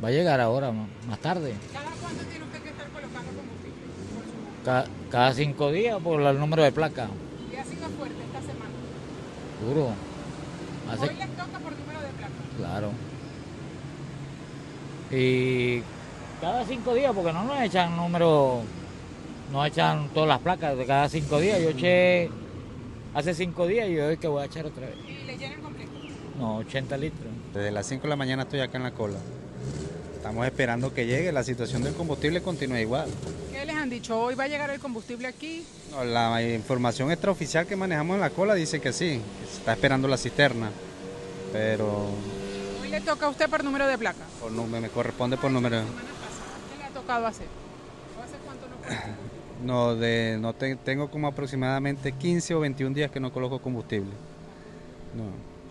Va 0.03 0.09
a 0.09 0.11
llegar 0.11 0.41
ahora, 0.41 0.73
más 0.73 1.19
tarde. 1.21 1.55
¿Cada 1.73 1.91
cuánto 2.01 2.23
tiene 2.25 2.45
usted 2.45 2.63
que 2.63 2.69
estar 2.69 2.87
colocando 2.89 3.31
combustible? 3.33 5.11
cada 5.11 5.33
cinco 5.33 5.71
días 5.71 6.01
por 6.03 6.21
el 6.21 6.39
número 6.39 6.63
de 6.63 6.73
placa. 6.73 7.09
¿Y 7.53 7.57
ha 7.57 7.65
sido 7.65 7.89
fuerte 7.91 8.17
esta 8.25 8.41
semana? 8.41 8.71
Duro. 9.61 9.93
Hoy 10.91 11.17
les 11.17 11.29
toca 11.31 11.59
por 11.59 11.73
número 11.73 12.01
de 12.01 12.09
placa. 12.19 12.33
Claro. 12.59 12.91
Y 15.11 15.83
cada 16.41 16.65
cinco 16.65 16.95
días, 16.95 17.13
porque 17.15 17.33
no 17.33 17.45
nos 17.45 17.61
echan 17.63 17.97
número 17.97 18.63
no 19.53 19.65
echan 19.65 20.09
todas 20.11 20.29
las 20.29 20.41
placas 20.41 20.77
de 20.77 20.87
cada 20.87 21.09
cinco 21.09 21.39
días. 21.41 21.61
Yo 21.61 21.71
eché 21.71 22.31
hace 23.15 23.35
cinco 23.35 23.67
días 23.67 23.89
y 23.89 23.99
hoy 23.99 24.17
que 24.17 24.29
voy 24.29 24.43
a 24.43 24.47
echar 24.47 24.67
otra 24.67 24.87
vez. 24.87 24.97
¿Y 25.09 25.27
le 25.27 25.37
llenan 25.37 25.61
completo? 25.61 25.93
No, 26.39 26.57
80 26.59 26.97
litros. 26.97 27.29
Desde 27.53 27.71
las 27.71 27.87
5 27.87 28.03
de 28.03 28.09
la 28.09 28.17
mañana 28.17 28.43
estoy 28.43 28.61
acá 28.61 28.77
en 28.79 28.83
la 28.85 28.91
cola. 28.91 29.19
Estamos 30.17 30.47
esperando 30.47 30.93
que 30.93 31.07
llegue, 31.07 31.31
la 31.33 31.45
situación 31.45 31.83
del 31.83 31.95
combustible 31.95 32.43
continúa 32.43 32.81
igual. 32.81 33.09
¿Qué 33.53 33.65
les 33.65 33.77
han 33.77 33.91
dicho? 33.91 34.19
¿Hoy 34.19 34.35
va 34.35 34.45
a 34.45 34.49
llegar 34.49 34.71
el 34.71 34.81
combustible 34.81 35.29
aquí? 35.29 35.65
No, 35.91 36.03
la 36.03 36.43
información 36.43 37.11
extraoficial 37.13 37.67
que 37.67 37.77
manejamos 37.77 38.15
en 38.15 38.23
la 38.23 38.31
cola 38.31 38.55
dice 38.55 38.81
que 38.81 38.93
sí, 38.93 39.21
que 39.41 39.47
se 39.47 39.59
está 39.59 39.75
esperando 39.75 40.09
la 40.09 40.17
cisterna, 40.17 40.71
pero... 41.53 42.09
¿Hoy 42.83 42.89
le 42.89 43.01
toca 43.03 43.27
a 43.27 43.29
usted 43.29 43.49
por 43.49 43.63
número 43.63 43.87
de 43.87 43.99
placa? 43.99 44.25
Por, 44.41 44.51
me 44.51 44.89
corresponde 44.89 45.37
por 45.37 45.51
número. 45.51 45.83
¿Qué 45.83 46.79
le 46.79 46.85
ha 46.85 46.89
tocado 46.89 47.27
hacer? 47.27 47.47
¿Hace 48.25 48.37
cuánto 48.45 48.67
no 48.67 48.75
No, 49.57 49.95
de, 49.97 50.37
no 50.41 50.55
tengo 50.55 51.11
como 51.11 51.29
aproximadamente 51.29 52.13
15 52.13 52.55
o 52.55 52.61
21 52.61 52.95
días 52.95 53.11
que 53.11 53.21
no 53.21 53.33
coloco 53.33 53.61
combustible. 53.61 54.21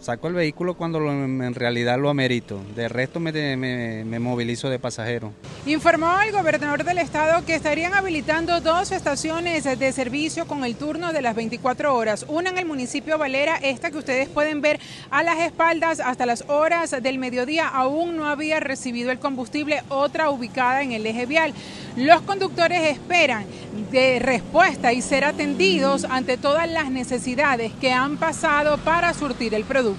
Saco 0.04 0.28
el 0.28 0.34
vehículo 0.34 0.74
cuando 0.74 1.00
en 1.00 1.56
realidad 1.56 1.98
lo 1.98 2.10
amerito. 2.10 2.60
De 2.76 2.90
resto 2.90 3.22
me, 3.22 3.56
me, 3.56 4.20
movilizo 4.20 4.70
de 4.70 4.78
pasajero. 4.78 5.32
Informó 5.66 6.20
el 6.20 6.34
gobernador 6.34 6.84
del 6.84 6.98
estado 6.98 7.46
que 7.46 7.56
estarían 7.56 7.94
habilitando 7.94 8.60
dos 8.60 8.92
estaciones 8.92 9.64
de 9.64 9.92
servicio 9.94 10.46
con 10.46 10.66
el 10.66 10.76
turno 10.76 11.14
de 11.14 11.22
las 11.22 11.36
24 11.36 11.96
horas. 11.96 12.26
Una 12.28 12.50
en 12.50 12.58
el 12.58 12.66
municipio 12.66 13.18
Valera, 13.18 13.56
esta 13.56 13.92
que 13.92 13.98
ustedes 13.98 14.28
pueden 14.28 14.60
ver 14.60 14.82
a 15.10 15.24
las 15.24 15.40
espaldas 15.40 16.02
hasta 16.02 16.26
las 16.26 16.44
horas 16.50 16.92
del 17.02 17.18
mediodía. 17.18 17.70
Aún 17.70 18.18
no 18.18 18.28
había 18.28 18.60
recibido 18.60 19.10
el 19.10 19.20
combustible. 19.20 19.84
Otra 19.88 20.32
ubicada 20.32 20.82
en 20.82 20.92
el 20.92 21.06
eje 21.06 21.26
vial. 21.26 21.54
Los 21.96 22.24
conductores 22.24 22.92
esperan 22.92 23.46
de 23.90 24.20
respuesta 24.20 24.92
y 24.92 25.02
ser 25.02 25.24
atendidos 25.24 26.04
ante 26.04 26.36
todas 26.36 26.70
las 26.70 26.92
necesidades 26.92 27.72
que 27.80 27.94
han 27.94 28.18
pasado 28.18 28.78
para 28.80 29.14
surtir 29.14 29.54
el 29.54 29.64
producto. 29.64 29.93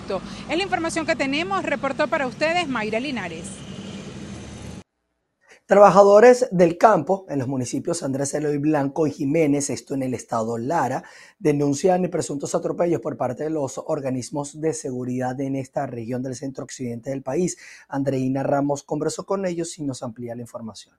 Es 0.49 0.57
la 0.57 0.63
información 0.63 1.07
que 1.07 1.17
tenemos. 1.17 1.63
Reportó 1.63 2.09
para 2.09 2.27
ustedes 2.27 2.69
Mayra 2.69 3.01
Linares. 3.01 3.45
Trabajadores 5.67 6.47
del 6.51 6.77
campo 6.77 7.25
en 7.31 7.39
los 7.39 7.49
municipios 7.49 8.03
Andrés 8.03 8.35
Eloy 8.35 8.59
Blanco 8.59 9.07
y 9.07 9.13
Jiménez, 9.13 9.71
esto 9.71 9.95
en 9.95 10.03
el 10.03 10.13
estado 10.13 10.59
Lara, 10.59 11.05
denuncian 11.39 12.03
presuntos 12.11 12.55
atropellos 12.55 13.01
por 13.01 13.17
parte 13.17 13.45
de 13.45 13.51
los 13.51 13.79
organismos 13.79 14.61
de 14.61 14.75
seguridad 14.75 15.41
en 15.41 15.57
esta 15.57 15.87
región 15.87 16.23
del 16.23 16.35
centro 16.35 16.65
occidente 16.65 17.09
del 17.09 17.23
país. 17.23 17.57
Andreina 17.89 18.43
Ramos 18.43 18.83
conversó 18.83 19.25
con 19.25 19.47
ellos 19.47 19.79
y 19.79 19.85
nos 19.85 20.03
amplía 20.03 20.35
la 20.35 20.43
información. 20.43 20.99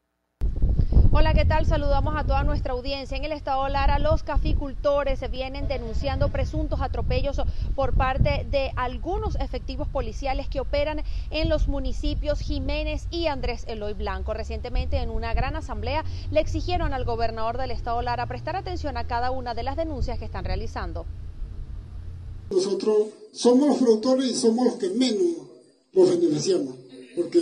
Hola, 1.18 1.34
¿qué 1.34 1.46
tal? 1.46 1.66
Saludamos 1.66 2.14
a 2.18 2.26
toda 2.26 2.44
nuestra 2.44 2.74
audiencia. 2.74 3.16
En 3.16 3.24
el 3.24 3.32
estado 3.32 3.70
Lara, 3.70 4.00
los 4.00 4.22
caficultores 4.22 5.18
se 5.18 5.30
vienen 5.30 5.66
denunciando 5.66 6.28
presuntos 6.28 6.82
atropellos 6.82 7.42
por 7.74 7.94
parte 7.94 8.46
de 8.52 8.74
algunos 8.76 9.38
efectivos 9.38 9.88
policiales 9.88 10.50
que 10.50 10.60
operan 10.60 11.04
en 11.30 11.48
los 11.48 11.70
municipios 11.70 12.42
Jiménez 12.42 13.08
y 13.12 13.28
Andrés 13.28 13.64
Eloy 13.70 13.94
Blanco. 13.94 14.34
Recientemente, 14.34 14.98
en 14.98 15.10
una 15.10 15.34
gran 15.34 15.56
asamblea, 15.56 16.04
le 16.32 16.42
exigieron 16.42 16.94
al 16.94 17.06
gobernador 17.06 17.58
del 17.58 17.72
estado 17.72 18.02
Lara 18.02 18.26
prestar 18.26 18.58
atención 18.58 18.98
a 18.98 19.08
cada 19.08 19.32
una 19.32 19.54
de 19.54 19.64
las 19.64 19.78
denuncias 19.78 20.20
que 20.20 20.26
están 20.26 20.44
realizando. 20.44 21.06
Nosotros 22.52 23.08
somos 23.32 23.70
los 23.70 23.78
productores 23.78 24.26
y 24.26 24.34
somos 24.34 24.66
los 24.66 24.76
que 24.76 24.90
menos 24.90 25.48
nos 25.94 26.10
beneficiamos, 26.10 26.76
porque 27.16 27.40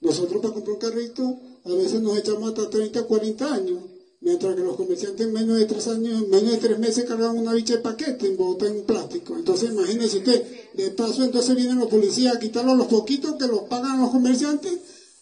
Nosotros 0.00 0.42
para 0.42 0.54
comprar 0.54 0.74
un 0.74 0.80
carrito 0.80 1.51
a 1.64 1.72
veces 1.74 2.00
nos 2.00 2.18
echamos 2.18 2.48
hasta 2.48 2.68
30, 2.70 3.04
40 3.04 3.54
años, 3.54 3.78
mientras 4.20 4.54
que 4.54 4.62
los 4.62 4.76
comerciantes 4.76 5.26
en 5.26 5.32
menos 5.32 5.58
de 5.58 5.66
tres 5.66 5.86
años, 5.88 6.22
en 6.22 6.30
menos 6.30 6.52
de 6.52 6.58
tres 6.58 6.78
meses 6.78 7.04
cargan 7.04 7.38
una 7.38 7.52
bicha 7.52 7.76
de 7.76 7.80
paquete 7.80 8.26
en 8.28 8.36
bota 8.36 8.66
en 8.66 8.82
plástico. 8.82 9.36
Entonces 9.36 9.70
imagínense 9.70 10.18
usted, 10.18 10.44
de 10.74 10.90
paso 10.90 11.24
entonces 11.24 11.54
vienen 11.56 11.78
los 11.78 11.88
policías 11.88 12.36
a 12.36 12.40
quitarlos 12.40 12.76
los 12.76 12.86
poquitos 12.86 13.36
que 13.36 13.46
los 13.46 13.62
pagan 13.62 14.00
los 14.00 14.10
comerciantes, 14.10 14.72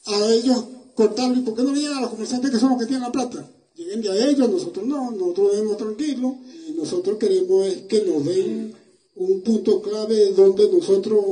a 0.07 0.33
ellos 0.33 0.65
cortarlo. 0.95 1.39
¿Y 1.39 1.43
por 1.43 1.55
qué 1.55 1.63
no 1.63 1.73
le 1.73 1.81
llegan 1.81 1.99
a 1.99 2.03
los 2.03 2.11
comerciantes 2.11 2.51
que 2.51 2.59
son 2.59 2.71
los 2.71 2.79
que 2.79 2.87
tienen 2.87 3.03
la 3.03 3.13
plata? 3.13 3.51
Lleguen 3.75 4.03
ya 4.03 4.13
a 4.13 4.29
ellos, 4.29 4.49
nosotros 4.51 4.87
no, 4.87 5.11
nosotros 5.11 5.53
debemos 5.53 5.77
tranquilos. 5.77 6.35
Y 6.69 6.73
nosotros 6.73 7.19
queremos 7.19 7.67
es 7.67 7.83
que 7.83 8.03
nos 8.05 8.25
den 8.25 8.75
un 9.17 9.43
punto 9.43 9.81
clave 9.81 10.33
donde 10.33 10.71
nosotros 10.71 11.25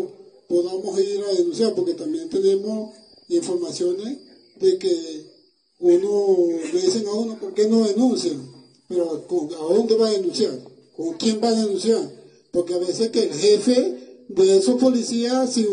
podamos 0.49 0.99
ir 1.01 1.23
a 1.25 1.35
denunciar, 1.35 1.75
porque 1.75 1.95
también 1.95 2.29
tenemos 2.29 2.95
informaciones 3.29 4.28
de 4.61 4.79
que 4.79 5.39
uno 5.81 6.37
le 6.73 6.81
dicen 6.81 7.07
a 7.07 7.13
uno 7.13 7.39
por 7.39 7.55
qué 7.55 7.69
no 7.69 7.85
denuncian, 7.85 8.41
pero 8.89 9.11
¿a 9.13 9.75
dónde 9.75 9.97
va 9.97 10.09
a 10.09 10.13
denunciar? 10.13 10.59
¿Con 10.97 11.15
quién 11.15 11.41
va 11.43 11.49
a 11.49 11.55
denunciar? 11.55 12.11
Porque 12.53 12.75
a 12.75 12.79
veces 12.79 13.11
que 13.11 13.25
el 13.25 13.35
jefe 13.35 14.25
de 14.29 14.57
esos 14.57 14.81
policías, 14.81 15.53
si 15.53 15.67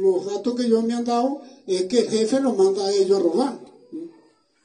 los 0.00 0.26
datos 0.26 0.54
que 0.54 0.68
yo 0.68 0.82
me 0.82 0.94
han 0.94 1.04
dado, 1.04 1.42
es 1.66 1.84
que 1.84 2.00
el 2.00 2.08
jefe 2.08 2.40
los 2.40 2.56
manda 2.56 2.86
a 2.86 2.92
ellos 2.92 3.18
a 3.18 3.22
robar. 3.22 3.60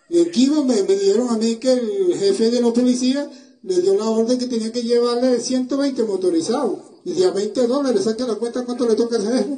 En 0.09 0.31
Kiva 0.31 0.63
me, 0.63 0.81
me 0.83 0.95
dieron 0.95 1.29
a 1.29 1.37
mí 1.37 1.57
que 1.57 1.73
el 1.73 2.15
jefe 2.17 2.49
de 2.49 2.61
los 2.61 2.73
policías 2.73 3.27
le 3.63 3.81
dio 3.81 3.95
la 3.95 4.09
orden 4.09 4.37
que 4.37 4.47
tenía 4.47 4.71
que 4.71 4.81
llevarle 4.81 5.39
120 5.39 6.03
motorizados. 6.03 6.79
Y 7.03 7.13
de 7.13 7.25
a 7.25 7.31
20 7.31 7.67
dólares, 7.67 8.03
saque 8.03 8.23
la 8.23 8.35
cuenta 8.35 8.65
cuánto 8.65 8.87
le 8.87 8.95
toca 8.95 9.17
a 9.17 9.19
ese 9.19 9.27
jefe. 9.27 9.57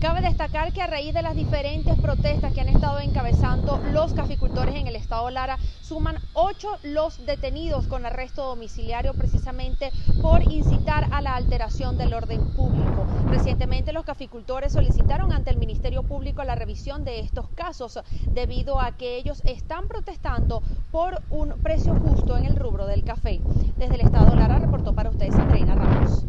Cabe 0.00 0.22
destacar 0.22 0.72
que 0.72 0.80
a 0.80 0.86
raíz 0.86 1.12
de 1.12 1.20
las 1.20 1.36
diferentes 1.36 1.94
protestas 2.00 2.54
que 2.54 2.62
han 2.62 2.70
estado 2.70 3.00
encabezando 3.00 3.78
los 3.92 4.14
caficultores 4.14 4.74
en 4.74 4.86
el 4.86 4.96
estado 4.96 5.28
Lara, 5.28 5.58
suman 5.82 6.16
ocho 6.32 6.78
los 6.82 7.26
detenidos 7.26 7.86
con 7.86 8.06
arresto 8.06 8.46
domiciliario 8.46 9.12
precisamente 9.12 9.92
por 10.22 10.50
incitar 10.50 11.06
a 11.12 11.20
la 11.20 11.36
alteración 11.36 11.98
del 11.98 12.14
orden 12.14 12.40
público. 12.56 13.04
Recientemente 13.26 13.92
los 13.92 14.06
caficultores 14.06 14.72
solicitaron 14.72 15.34
ante 15.34 15.50
el 15.50 15.58
Ministerio 15.58 16.02
Público 16.02 16.44
la 16.44 16.54
revisión 16.54 17.04
de 17.04 17.20
estos 17.20 17.50
casos 17.50 17.98
debido 18.32 18.80
a 18.80 18.92
que 18.92 19.18
ellos 19.18 19.42
están 19.44 19.86
protestando 19.86 20.62
por 20.90 21.22
un 21.28 21.60
precio 21.62 21.94
justo 21.96 22.38
en 22.38 22.46
el 22.46 22.56
rubro 22.56 22.86
del 22.86 23.04
café. 23.04 23.42
Desde 23.76 23.96
el 23.96 24.00
estado 24.00 24.34
Lara 24.34 24.60
reportó 24.60 24.94
para 24.94 25.10
ustedes 25.10 25.34
Andreina 25.34 25.74
Ramos. 25.74 26.24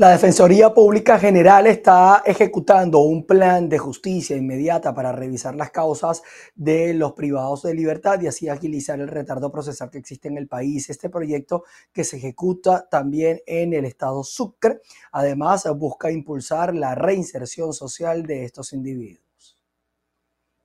La 0.00 0.10
Defensoría 0.10 0.72
Pública 0.72 1.18
General 1.18 1.66
está 1.66 2.22
ejecutando 2.24 3.00
un 3.00 3.26
plan 3.26 3.68
de 3.68 3.78
justicia 3.78 4.36
inmediata 4.36 4.94
para 4.94 5.10
revisar 5.10 5.56
las 5.56 5.72
causas 5.72 6.22
de 6.54 6.94
los 6.94 7.14
privados 7.14 7.64
de 7.64 7.74
libertad 7.74 8.20
y 8.20 8.28
así 8.28 8.48
agilizar 8.48 9.00
el 9.00 9.08
retardo 9.08 9.50
procesal 9.50 9.90
que 9.90 9.98
existe 9.98 10.28
en 10.28 10.38
el 10.38 10.46
país. 10.46 10.88
Este 10.88 11.10
proyecto 11.10 11.64
que 11.92 12.04
se 12.04 12.18
ejecuta 12.18 12.88
también 12.88 13.40
en 13.44 13.72
el 13.74 13.86
estado 13.86 14.22
Sucre, 14.22 14.82
además 15.10 15.68
busca 15.76 16.12
impulsar 16.12 16.76
la 16.76 16.94
reinserción 16.94 17.72
social 17.72 18.22
de 18.22 18.44
estos 18.44 18.72
individuos. 18.72 19.27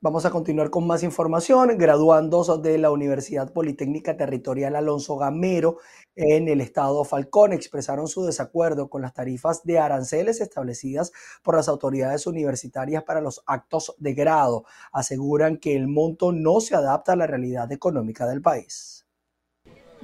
Vamos 0.04 0.26
a 0.26 0.30
continuar 0.30 0.68
con 0.68 0.86
más 0.86 1.02
información. 1.02 1.78
Graduandos 1.78 2.60
de 2.60 2.76
la 2.76 2.90
Universidad 2.90 3.54
Politécnica 3.54 4.18
Territorial 4.18 4.76
Alonso 4.76 5.16
Gamero 5.16 5.78
en 6.14 6.46
el 6.48 6.60
estado 6.60 7.06
Falcón 7.06 7.54
expresaron 7.54 8.06
su 8.06 8.22
desacuerdo 8.22 8.90
con 8.90 9.00
las 9.00 9.14
tarifas 9.14 9.64
de 9.64 9.78
aranceles 9.78 10.42
establecidas 10.42 11.10
por 11.42 11.56
las 11.56 11.68
autoridades 11.68 12.26
universitarias 12.26 13.02
para 13.02 13.22
los 13.22 13.42
actos 13.46 13.94
de 13.96 14.12
grado. 14.12 14.66
Aseguran 14.92 15.56
que 15.56 15.74
el 15.74 15.88
monto 15.88 16.32
no 16.32 16.60
se 16.60 16.76
adapta 16.76 17.14
a 17.14 17.16
la 17.16 17.26
realidad 17.26 17.72
económica 17.72 18.26
del 18.26 18.42
país. 18.42 18.93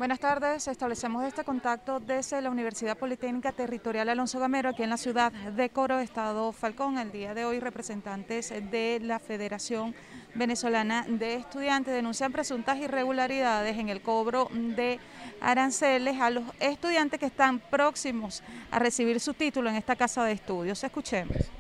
Buenas 0.01 0.19
tardes, 0.19 0.67
establecemos 0.67 1.27
este 1.27 1.45
contacto 1.45 2.01
desde 2.01 2.41
la 2.41 2.49
Universidad 2.49 2.97
Politécnica 2.97 3.53
Territorial 3.53 4.09
Alonso 4.09 4.41
Gamero, 4.41 4.71
aquí 4.71 4.83
en 4.83 4.89
la 4.89 4.97
ciudad 4.97 5.31
de 5.31 5.69
Coro, 5.69 5.99
Estado 5.99 6.53
Falcón. 6.53 6.97
El 6.97 7.13
día 7.13 7.35
de 7.35 7.45
hoy, 7.45 7.61
representantes 7.61 8.49
de 8.49 8.99
la 9.03 9.19
Federación 9.19 9.95
Venezolana 10.35 11.05
de 11.07 11.35
Estudiantes 11.35 11.93
denuncian 11.93 12.33
presuntas 12.33 12.79
irregularidades 12.79 13.77
en 13.77 13.91
el 13.91 14.01
cobro 14.01 14.49
de 14.55 14.99
aranceles 15.43 16.19
a 16.19 16.31
los 16.31 16.45
estudiantes 16.61 17.21
que 17.21 17.27
están 17.27 17.59
próximos 17.59 18.43
a 18.71 18.79
recibir 18.79 19.21
su 19.21 19.35
título 19.35 19.69
en 19.69 19.77
esta 19.77 19.97
casa 19.97 20.25
de 20.25 20.33
estudios. 20.33 20.83
Escuchemos. 20.83 21.60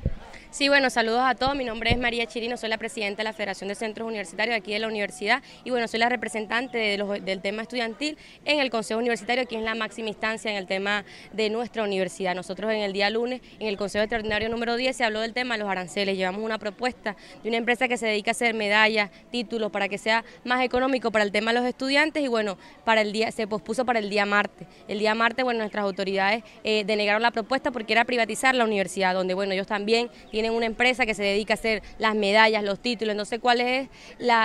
Sí, 0.52 0.68
bueno, 0.68 0.90
saludos 0.90 1.20
a 1.22 1.36
todos. 1.36 1.54
Mi 1.54 1.64
nombre 1.64 1.92
es 1.92 1.98
María 1.98 2.26
Chirino, 2.26 2.56
soy 2.56 2.70
la 2.70 2.76
presidenta 2.76 3.18
de 3.18 3.24
la 3.24 3.32
Federación 3.32 3.68
de 3.68 3.76
Centros 3.76 4.08
Universitarios 4.08 4.56
aquí 4.56 4.72
de 4.72 4.80
la 4.80 4.88
universidad 4.88 5.44
y 5.62 5.70
bueno, 5.70 5.86
soy 5.86 6.00
la 6.00 6.08
representante 6.08 6.76
del 6.76 7.40
tema 7.40 7.62
estudiantil 7.62 8.18
en 8.44 8.58
el 8.58 8.68
Consejo 8.68 8.98
Universitario, 8.98 9.46
que 9.46 9.56
es 9.56 9.62
la 9.62 9.76
máxima 9.76 10.08
instancia 10.08 10.50
en 10.50 10.56
el 10.56 10.66
tema 10.66 11.04
de 11.32 11.50
nuestra 11.50 11.84
universidad. 11.84 12.34
Nosotros 12.34 12.72
en 12.72 12.80
el 12.80 12.92
día 12.92 13.10
lunes, 13.10 13.42
en 13.60 13.68
el 13.68 13.76
Consejo 13.76 14.02
Extraordinario 14.02 14.48
número 14.48 14.74
10, 14.74 14.96
se 14.96 15.04
habló 15.04 15.20
del 15.20 15.34
tema 15.34 15.54
de 15.54 15.60
los 15.60 15.70
aranceles. 15.70 16.16
Llevamos 16.16 16.42
una 16.42 16.58
propuesta 16.58 17.14
de 17.44 17.48
una 17.48 17.56
empresa 17.58 17.86
que 17.86 17.96
se 17.96 18.06
dedica 18.06 18.32
a 18.32 18.32
hacer 18.32 18.52
medallas, 18.52 19.12
títulos, 19.30 19.70
para 19.70 19.88
que 19.88 19.98
sea 19.98 20.24
más 20.44 20.64
económico 20.64 21.12
para 21.12 21.24
el 21.24 21.30
tema 21.30 21.52
de 21.52 21.60
los 21.60 21.68
estudiantes 21.68 22.24
y 22.24 22.26
bueno, 22.26 22.58
para 22.84 23.02
el 23.02 23.12
día 23.12 23.30
se 23.30 23.46
pospuso 23.46 23.84
para 23.84 24.00
el 24.00 24.10
día 24.10 24.26
martes. 24.26 24.66
El 24.88 24.98
día 24.98 25.14
martes, 25.14 25.44
bueno, 25.44 25.60
nuestras 25.60 25.84
autoridades 25.84 26.42
eh, 26.64 26.82
denegaron 26.84 27.22
la 27.22 27.30
propuesta 27.30 27.70
porque 27.70 27.92
era 27.92 28.04
privatizar 28.04 28.56
la 28.56 28.64
universidad, 28.64 29.14
donde 29.14 29.34
bueno, 29.34 29.52
ellos 29.52 29.68
también 29.68 30.10
tienen 30.32 30.39
una 30.48 30.66
empresa 30.66 31.04
que 31.04 31.14
se 31.14 31.22
dedica 31.22 31.54
a 31.54 31.56
hacer 31.56 31.82
las 31.98 32.14
medallas, 32.14 32.64
los 32.64 32.78
títulos, 32.80 33.14
no 33.14 33.24
sé 33.24 33.38
cuál 33.38 33.60
es 33.60 33.88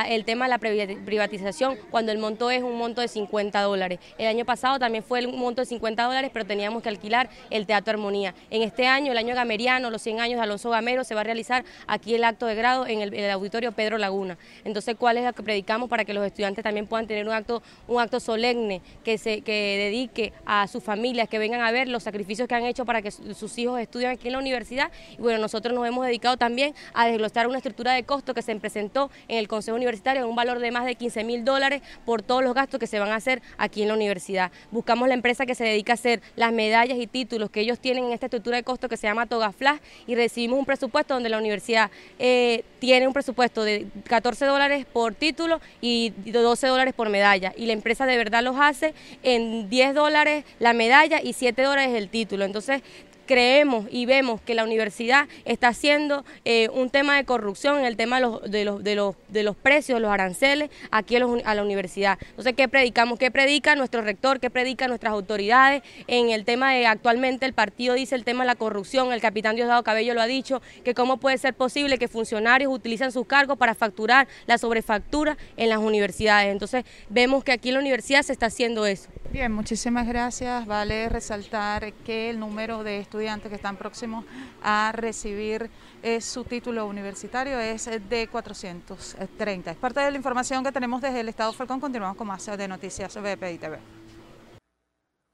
el 0.09 0.25
tema 0.25 0.45
de 0.45 0.49
la 0.49 0.57
privatización 0.57 1.77
cuando 1.91 2.11
el 2.11 2.17
monto 2.17 2.51
es 2.51 2.63
un 2.63 2.77
monto 2.77 3.01
de 3.01 3.07
50 3.07 3.61
dólares. 3.61 3.99
El 4.17 4.27
año 4.27 4.45
pasado 4.45 4.79
también 4.79 5.03
fue 5.03 5.25
un 5.25 5.37
monto 5.37 5.61
de 5.61 5.67
50 5.67 6.03
dólares, 6.03 6.31
pero 6.33 6.45
teníamos 6.45 6.83
que 6.83 6.89
alquilar 6.89 7.29
el 7.49 7.65
Teatro 7.65 7.93
Armonía. 7.93 8.33
En 8.49 8.61
este 8.61 8.87
año, 8.87 9.11
el 9.11 9.17
año 9.17 9.35
gameriano, 9.35 9.89
los 9.89 10.01
100 10.01 10.19
años 10.19 10.37
de 10.37 10.43
Alonso 10.43 10.69
Gamero, 10.69 11.03
se 11.03 11.15
va 11.15 11.21
a 11.21 11.23
realizar 11.23 11.63
aquí 11.87 12.15
el 12.15 12.23
acto 12.23 12.45
de 12.45 12.55
grado 12.55 12.87
en 12.87 13.01
el, 13.01 13.29
auditorio 13.29 13.71
Pedro 13.71 13.97
Laguna. 13.97 14.37
Entonces, 14.63 14.95
¿cuál 14.97 15.17
es 15.17 15.25
lo 15.25 15.33
que 15.33 15.43
predicamos 15.43 15.89
para 15.89 16.05
que 16.05 16.13
los 16.13 16.25
estudiantes 16.25 16.63
también 16.63 16.87
puedan 16.87 17.07
tener 17.07 17.25
un 17.27 17.33
acto, 17.33 17.61
un 17.87 18.01
acto 18.01 18.19
solemne 18.19 18.81
que, 19.03 19.17
se, 19.17 19.41
que 19.41 19.77
dedique 19.77 20.33
a 20.45 20.67
sus 20.67 20.83
familias, 20.83 21.29
que 21.29 21.37
vengan 21.37 21.61
a 21.61 21.71
ver 21.71 21.87
los 21.87 22.03
sacrificios 22.03 22.47
que 22.47 22.55
han 22.55 22.65
hecho 22.65 22.85
para 22.85 23.01
que 23.01 23.11
sus 23.11 23.57
hijos 23.57 23.79
estudien 23.79 24.11
aquí 24.11 24.27
en 24.27 24.33
la 24.33 24.39
universidad? 24.39 24.91
Y 25.17 25.21
bueno, 25.21 25.39
nosotros 25.39 25.73
nos 25.73 25.84
hemos 25.85 26.05
dedicado 26.05 26.37
también 26.37 26.73
a 26.93 27.07
desglosar 27.07 27.47
una 27.47 27.57
estructura 27.57 27.93
de 27.93 28.03
costo 28.03 28.33
que 28.33 28.41
se 28.41 28.55
presentó 28.55 29.11
en 29.27 29.37
el 29.37 29.47
Consejo 29.47 29.75
Universitario 29.75 30.23
en 30.23 30.29
un 30.29 30.35
valor 30.35 30.59
de 30.59 30.71
más 30.71 30.85
de 30.85 30.95
15 30.95 31.23
mil 31.23 31.45
dólares 31.45 31.81
por 32.05 32.21
todos 32.21 32.43
los 32.43 32.53
gastos 32.53 32.79
que 32.79 32.87
se 32.87 32.99
van 32.99 33.09
a 33.09 33.15
hacer 33.15 33.41
aquí 33.57 33.81
en 33.81 33.89
la 33.89 33.93
universidad. 33.93 34.51
Buscamos 34.71 35.07
la 35.07 35.13
empresa 35.13 35.45
que 35.45 35.55
se 35.55 35.63
dedica 35.63 35.93
a 35.93 35.95
hacer 35.95 36.21
las 36.35 36.51
medallas 36.53 36.97
y 36.97 37.07
títulos 37.07 37.49
que 37.49 37.61
ellos 37.61 37.79
tienen 37.79 38.05
en 38.05 38.11
esta 38.11 38.27
estructura 38.27 38.57
de 38.57 38.63
costo 38.63 38.89
que 38.89 38.97
se 38.97 39.07
llama 39.07 39.25
Togaflash 39.25 39.79
y 40.07 40.15
recibimos 40.15 40.59
un 40.59 40.65
presupuesto 40.65 41.13
donde 41.13 41.29
la 41.29 41.37
universidad 41.37 41.89
eh, 42.19 42.63
tiene 42.79 43.07
un 43.07 43.13
presupuesto 43.13 43.63
de 43.63 43.87
14 44.07 44.45
dólares 44.45 44.85
por 44.91 45.13
título 45.13 45.59
y 45.81 46.11
12 46.25 46.67
dólares 46.67 46.93
por 46.93 47.09
medalla 47.09 47.53
y 47.55 47.65
la 47.65 47.73
empresa 47.73 48.05
de 48.05 48.17
verdad 48.17 48.43
los 48.43 48.57
hace 48.59 48.93
en 49.23 49.69
10 49.69 49.93
dólares 49.95 50.45
la 50.59 50.73
medalla 50.73 51.21
y 51.21 51.33
7 51.33 51.61
dólares 51.61 51.95
el 51.95 52.09
título. 52.09 52.45
Entonces 52.45 52.81
creemos 53.25 53.87
y 53.91 54.05
vemos 54.05 54.41
que 54.41 54.55
la 54.55 54.63
universidad 54.63 55.27
está 55.45 55.69
haciendo 55.69 56.25
eh, 56.45 56.69
un 56.69 56.89
tema 56.89 57.17
de 57.17 57.25
corrupción 57.25 57.79
en 57.79 57.85
el 57.85 57.97
tema 57.97 58.17
de 58.17 58.21
los, 58.21 58.51
de 58.51 58.65
los, 58.65 58.83
de 58.83 58.95
los, 58.95 59.15
de 59.29 59.43
los 59.43 59.55
precios, 59.55 59.99
los 59.99 60.11
aranceles 60.11 60.69
aquí 60.91 61.15
a, 61.15 61.55
la 61.55 61.63
universidad. 61.63 62.17
Entonces, 62.29 62.53
¿qué 62.55 62.67
predicamos? 62.67 63.19
¿Qué 63.19 63.31
predica 63.31 63.75
nuestro 63.75 64.01
rector? 64.01 64.39
¿Qué 64.39 64.49
predica 64.49 64.87
nuestras 64.87 65.13
autoridades 65.13 65.83
en 66.07 66.29
el 66.29 66.45
tema 66.45 66.73
de 66.73 66.85
actualmente 66.87 67.45
el 67.45 67.53
partido 67.53 67.95
dice 67.95 68.15
el 68.15 68.23
tema 68.23 68.43
de 68.43 68.47
la 68.47 68.55
corrupción? 68.55 69.11
El 69.13 69.21
capitán 69.21 69.55
Diosdado 69.55 69.83
Cabello 69.83 70.13
lo 70.13 70.21
ha 70.21 70.27
dicho, 70.27 70.61
que 70.83 70.93
cómo 70.93 71.17
puede 71.17 71.37
ser 71.37 71.53
posible 71.53 71.97
que 71.97 72.07
funcionarios 72.07 72.71
utilicen 72.71 73.11
sus 73.11 73.25
cargos 73.25 73.57
para 73.57 73.75
facturar 73.75 74.27
la 74.45 74.57
sobrefactura 74.57 75.37
en 75.57 75.69
las 75.69 75.79
universidades. 75.79 76.51
Entonces, 76.51 76.85
vemos 77.09 77.43
que 77.43 77.51
aquí 77.51 77.69
en 77.69 77.75
la 77.75 77.79
universidad 77.81 78.21
se 78.21 78.33
está 78.33 78.47
haciendo 78.47 78.85
eso. 78.85 79.09
Bien, 79.31 79.51
muchísimas 79.51 80.07
gracias. 80.07 80.65
Vale 80.65 81.09
resaltar 81.09 81.91
que 82.05 82.29
el 82.29 82.39
número 82.39 82.83
de 82.83 82.99
estudiantes 83.15 83.49
que 83.49 83.55
están 83.55 83.77
próximos 83.77 84.25
a 84.61 84.91
recibir 84.93 85.69
eh, 86.03 86.19
su 86.19 86.43
título 86.43 86.85
universitario 86.85 87.57
es 87.59 87.85
de 87.85 88.27
430. 88.27 89.71
Es 89.71 89.77
parte 89.77 90.01
de 90.01 90.11
la 90.11 90.17
información 90.17 90.65
que 90.65 90.71
tenemos 90.73 91.01
desde 91.01 91.21
el 91.21 91.29
Estado 91.29 91.53
Falcón. 91.53 91.79
Continuamos 91.79 92.17
con 92.17 92.27
más 92.27 92.45
de 92.45 92.67
noticias 92.67 93.15
BPI 93.15 93.57
TV. 93.57 94.04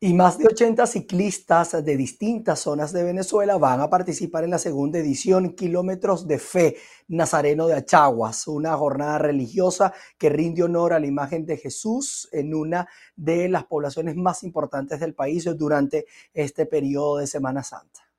Y 0.04 0.16
más 0.16 0.40
de 0.40 0.48
80 0.48 0.88
ciclistas 0.88 1.86
de 1.86 1.96
distintas 1.96 2.62
zonas 2.62 2.92
de 2.92 3.04
Venezuela 3.04 3.60
van 3.60 3.82
a 3.82 3.90
participar 3.92 4.44
en 4.44 4.50
la 4.50 4.58
segunda 4.58 4.98
edición 4.98 5.54
Kilómetros 5.54 6.28
de 6.28 6.40
Fe 6.40 6.78
Nazareno 7.08 7.68
de 7.68 7.76
Achaguas, 7.76 8.48
una 8.48 8.76
jornada 8.76 9.20
religiosa 9.20 9.94
que 10.18 10.30
rinde 10.30 10.64
honor 10.64 10.94
a 10.94 11.00
la 11.00 11.06
imagen 11.06 11.46
de 11.46 11.58
Jesús 11.58 12.28
en 12.32 12.56
una 12.56 12.90
de 13.16 13.48
las 13.48 13.66
poblaciones 13.66 14.16
más 14.16 14.42
importantes 14.42 15.00
del 15.00 15.14
país 15.14 15.48
durante 15.56 16.08
este 16.34 16.66
periodo 16.66 17.18
de 17.18 17.28
Semana 17.28 17.62
Santa. 17.62 18.11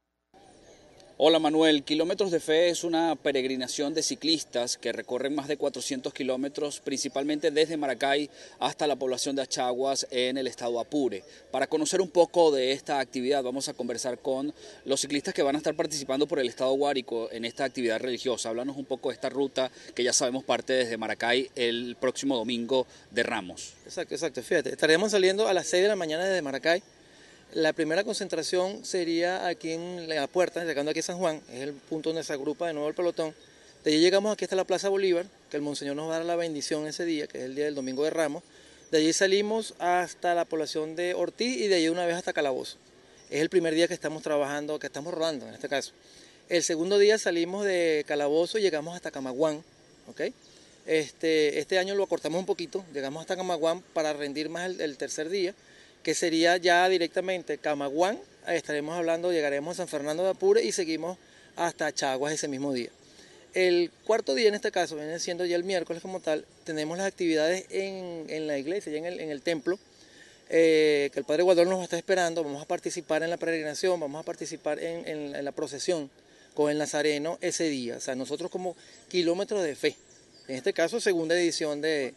Hola 1.25 1.39
Manuel, 1.39 1.85
Kilómetros 1.85 2.33
de 2.33 2.41
Fe 2.41 2.69
es 2.69 2.83
una 2.83 3.15
peregrinación 3.15 3.95
de 3.95 4.03
ciclistas 4.03 4.77
que 4.77 4.91
recorren 4.91 5.37
más 5.37 5.47
de 5.47 5.57
400 5.57 6.13
kilómetros, 6.13 6.81
principalmente 6.81 7.53
desde 7.53 7.77
Maracay 7.77 8.29
hasta 8.59 8.89
la 8.89 8.97
población 8.97 9.37
de 9.37 9.43
Achaguas 9.43 10.05
en 10.11 10.37
el 10.37 10.49
estado 10.49 10.81
Apure. 10.81 11.23
Para 11.53 11.69
conocer 11.69 12.01
un 12.01 12.09
poco 12.09 12.51
de 12.51 12.73
esta 12.73 12.99
actividad 12.99 13.45
vamos 13.45 13.69
a 13.69 13.75
conversar 13.75 14.19
con 14.19 14.53
los 14.85 15.01
ciclistas 15.01 15.33
que 15.33 15.45
van 15.45 15.55
a 15.55 15.59
estar 15.59 15.77
participando 15.77 16.27
por 16.27 16.41
el 16.41 16.49
estado 16.49 16.73
Guárico 16.73 17.31
en 17.31 17.45
esta 17.45 17.63
actividad 17.63 18.01
religiosa. 18.01 18.49
Háblanos 18.49 18.77
un 18.77 18.87
poco 18.87 19.11
de 19.11 19.15
esta 19.15 19.29
ruta 19.29 19.71
que 19.95 20.03
ya 20.03 20.13
sabemos 20.13 20.43
parte 20.43 20.73
desde 20.73 20.97
Maracay 20.97 21.53
el 21.55 21.97
próximo 22.01 22.37
domingo 22.37 22.85
de 23.13 23.23
Ramos. 23.23 23.75
Exacto, 23.85 24.17
exacto. 24.17 24.43
Fíjate, 24.43 24.71
estaremos 24.71 25.13
saliendo 25.13 25.47
a 25.47 25.55
las 25.55 25.69
6 25.69 25.85
de 25.85 25.89
la 25.89 25.95
mañana 25.95 26.25
desde 26.25 26.43
Maracay 26.43 26.83
la 27.55 27.73
primera 27.73 28.03
concentración 28.03 28.85
sería 28.85 29.47
aquí 29.47 29.73
en 29.73 30.09
la 30.09 30.27
puerta, 30.27 30.65
llegando 30.65 30.91
aquí 30.91 31.01
a 31.01 31.03
San 31.03 31.19
Juan, 31.19 31.43
es 31.53 31.61
el 31.61 31.73
punto 31.75 32.11
donde 32.11 32.25
se 32.25 32.33
agrupa 32.33 32.67
de 32.67 32.73
nuevo 32.73 32.89
el 32.89 32.95
pelotón. 32.95 33.35
De 33.85 33.91
allí 33.91 34.01
llegamos 34.01 34.33
aquí 34.33 34.45
hasta 34.45 34.57
la 34.57 34.65
Plaza 34.65 34.89
Bolívar, 34.89 35.27
que 35.51 35.59
el 35.59 35.63
Monseñor 35.63 35.97
nos 35.97 36.09
va 36.09 36.15
a 36.15 36.19
dar 36.19 36.27
la 36.27 36.37
bendición 36.37 36.87
ese 36.87 37.05
día, 37.05 37.27
que 37.27 37.39
es 37.39 37.45
el 37.45 37.55
día 37.55 37.67
del 37.67 37.75
Domingo 37.75 38.05
de 38.05 38.11
Ramos. 38.11 38.43
De 38.91 38.99
allí 38.99 39.13
salimos 39.13 39.75
hasta 39.79 40.35
la 40.35 40.45
población 40.45 40.97
de 40.97 41.15
Ortiz 41.15 41.59
y 41.59 41.69
de 41.69 41.77
allí 41.77 41.89
una 41.89 42.07
vez 42.07 42.17
hasta 42.17 42.33
Calabozo. 42.33 42.77
Es 43.29 43.41
el 43.41 43.51
primer 43.51 43.75
día 43.75 43.87
que 43.87 43.95
estamos 43.95 44.23
trabajando, 44.23 44.79
que 44.79 44.87
estamos 44.87 45.13
rodando 45.13 45.47
en 45.47 45.55
este 45.55 45.69
caso. 45.69 45.93
El 46.49 46.63
segundo 46.63 46.99
día 46.99 47.19
salimos 47.19 47.65
de 47.65 48.05
Calabozo 48.07 48.59
y 48.59 48.63
llegamos 48.63 48.95
hasta 48.95 49.11
Camaguán. 49.11 49.63
Este, 50.87 51.59
este 51.59 51.79
año 51.79 51.95
lo 51.95 52.05
acortamos 52.05 52.39
un 52.39 52.47
poquito, 52.47 52.85
llegamos 52.93 53.21
hasta 53.21 53.37
Camaguán 53.37 53.83
para 53.93 54.13
rendir 54.13 54.49
más 54.49 54.79
el 54.79 54.97
tercer 54.97 55.29
día 55.29 55.55
que 56.03 56.15
sería 56.15 56.57
ya 56.57 56.89
directamente 56.89 57.59
Camaguán, 57.59 58.19
estaremos 58.47 58.97
hablando, 58.97 59.33
llegaremos 59.33 59.75
a 59.75 59.77
San 59.83 59.89
Fernando 59.89 60.25
de 60.25 60.31
Apure 60.31 60.63
y 60.63 60.73
seguimos 60.73 61.19
hasta 61.57 61.93
Chaguas 61.93 62.33
ese 62.33 62.49
mismo 62.49 62.73
día. 62.73 62.91
El 63.55 63.91
cuarto 64.07 64.35
día 64.35 64.49
en 64.49 64.55
este 64.55 64.71
caso, 64.71 64.97
viene 64.97 65.19
siendo 65.19 65.45
ya 65.45 65.57
el 65.57 65.65
miércoles 65.65 66.03
como 66.03 66.21
tal, 66.21 66.47
tenemos 66.65 66.97
las 66.97 67.07
actividades 67.07 67.67
en, 67.71 68.47
la 68.47 68.59
iglesia, 68.59 68.91
ya 68.93 68.99
en 68.99 69.31
el, 69.31 69.43
templo, 69.43 69.79
eh, 70.49 71.11
que 71.13 71.21
el 71.21 71.27
Padre 71.27 71.43
Guadón 71.43 71.69
nos 71.69 71.83
está 71.83 71.99
esperando, 71.99 72.43
vamos 72.43 72.63
a 72.63 72.67
participar 72.67 73.23
en 73.23 73.31
la 73.31 73.37
peregrinación, 73.37 74.01
vamos 74.01 74.21
a 74.21 74.25
participar 74.25 74.79
en, 74.79 75.07
en 75.07 75.45
la 75.45 75.53
procesión 75.53 76.11
con 76.55 76.71
el 76.71 76.79
Nazareno 76.79 77.39
ese 77.43 77.69
día, 77.69 77.97
o 77.97 78.01
sea, 78.01 78.15
nosotros 78.15 78.51
como 78.51 78.75
kilómetros 79.09 79.63
de 79.63 79.77
fe, 79.77 79.97
en 80.49 80.57
este 80.57 80.73
caso 80.73 81.01
segunda 81.01 81.35
edición 81.35 81.83
de, 81.83 82.15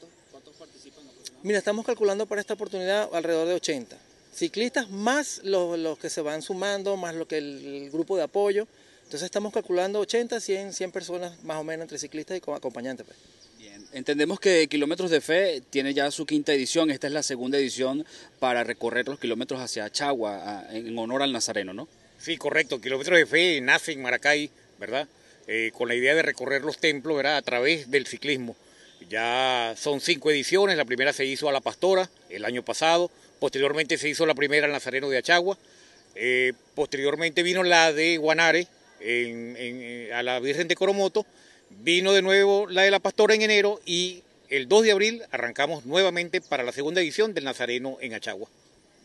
Mira, 1.45 1.59
estamos 1.59 1.85
calculando 1.85 2.25
para 2.25 2.41
esta 2.41 2.55
oportunidad 2.55 3.07
alrededor 3.13 3.47
de 3.47 3.53
80 3.53 3.95
ciclistas, 4.33 4.89
más 4.89 5.41
los, 5.43 5.99
que 5.99 6.09
se 6.09 6.21
van 6.21 6.41
sumando, 6.41 6.97
más 6.97 7.13
lo 7.13 7.27
que 7.27 7.37
el, 7.37 7.91
grupo 7.91 8.17
de 8.17 8.23
apoyo. 8.23 8.67
Entonces 9.03 9.21
estamos 9.21 9.53
calculando 9.53 9.99
80, 9.99 10.39
100, 10.39 10.73
100 10.73 10.91
personas 10.91 11.43
más 11.43 11.57
o 11.57 11.63
menos 11.63 11.83
entre 11.83 11.99
ciclistas 11.99 12.35
y 12.35 12.41
con 12.41 12.55
acompañantes. 12.55 13.05
Pues. 13.05 13.19
Bien, 13.59 13.85
entendemos 13.93 14.39
que 14.39 14.67
Kilómetros 14.67 15.11
de 15.11 15.21
Fe 15.21 15.61
tiene 15.69 15.93
ya 15.93 16.09
su 16.09 16.25
quinta 16.25 16.51
edición, 16.51 16.89
esta 16.89 17.05
es 17.05 17.13
la 17.13 17.21
segunda 17.21 17.59
edición 17.59 18.07
para 18.39 18.63
recorrer 18.63 19.07
los 19.07 19.19
kilómetros 19.19 19.61
hacia 19.61 19.87
Chagua 19.91 20.65
en 20.71 20.97
honor 20.97 21.21
al 21.21 21.31
Nazareno, 21.31 21.75
¿no? 21.75 21.87
Sí, 22.17 22.37
correcto, 22.37 22.81
Kilómetros 22.81 23.19
de 23.19 23.27
Fe 23.27 23.61
nace 23.61 23.91
en 23.91 24.01
Maracay, 24.01 24.49
¿verdad? 24.79 25.07
Eh, 25.45 25.69
con 25.75 25.89
la 25.89 25.93
idea 25.93 26.15
de 26.15 26.23
recorrer 26.23 26.63
los 26.63 26.79
templos, 26.79 27.15
¿verdad? 27.15 27.37
A 27.37 27.43
través 27.43 27.91
del 27.91 28.07
ciclismo. 28.07 28.55
Ya 29.09 29.75
son 29.77 30.01
cinco 30.01 30.31
ediciones, 30.31 30.77
la 30.77 30.85
primera 30.85 31.13
se 31.13 31.25
hizo 31.25 31.47
a 31.47 31.51
La 31.51 31.61
Pastora 31.61 32.09
el 32.29 32.43
año 32.43 32.63
pasado, 32.63 33.11
posteriormente 33.39 33.97
se 33.97 34.09
hizo 34.09 34.25
la 34.25 34.33
primera 34.33 34.65
al 34.65 34.71
Nazareno 34.71 35.09
de 35.09 35.17
Achagua, 35.17 35.57
eh, 36.15 36.53
posteriormente 36.73 37.43
vino 37.43 37.63
la 37.63 37.93
de 37.93 38.17
Guanare 38.17 38.67
a 40.13 40.23
la 40.23 40.39
Virgen 40.39 40.67
de 40.67 40.75
Coromoto, 40.75 41.25
vino 41.69 42.13
de 42.13 42.21
nuevo 42.21 42.67
la 42.67 42.83
de 42.83 42.91
La 42.91 42.99
Pastora 42.99 43.35
en 43.35 43.43
enero 43.43 43.79
y 43.85 44.23
el 44.49 44.67
2 44.67 44.83
de 44.83 44.91
abril 44.91 45.21
arrancamos 45.31 45.85
nuevamente 45.85 46.41
para 46.41 46.63
la 46.63 46.71
segunda 46.71 47.01
edición 47.01 47.33
del 47.33 47.43
Nazareno 47.43 47.97
en 48.01 48.13
Achagua. 48.13 48.47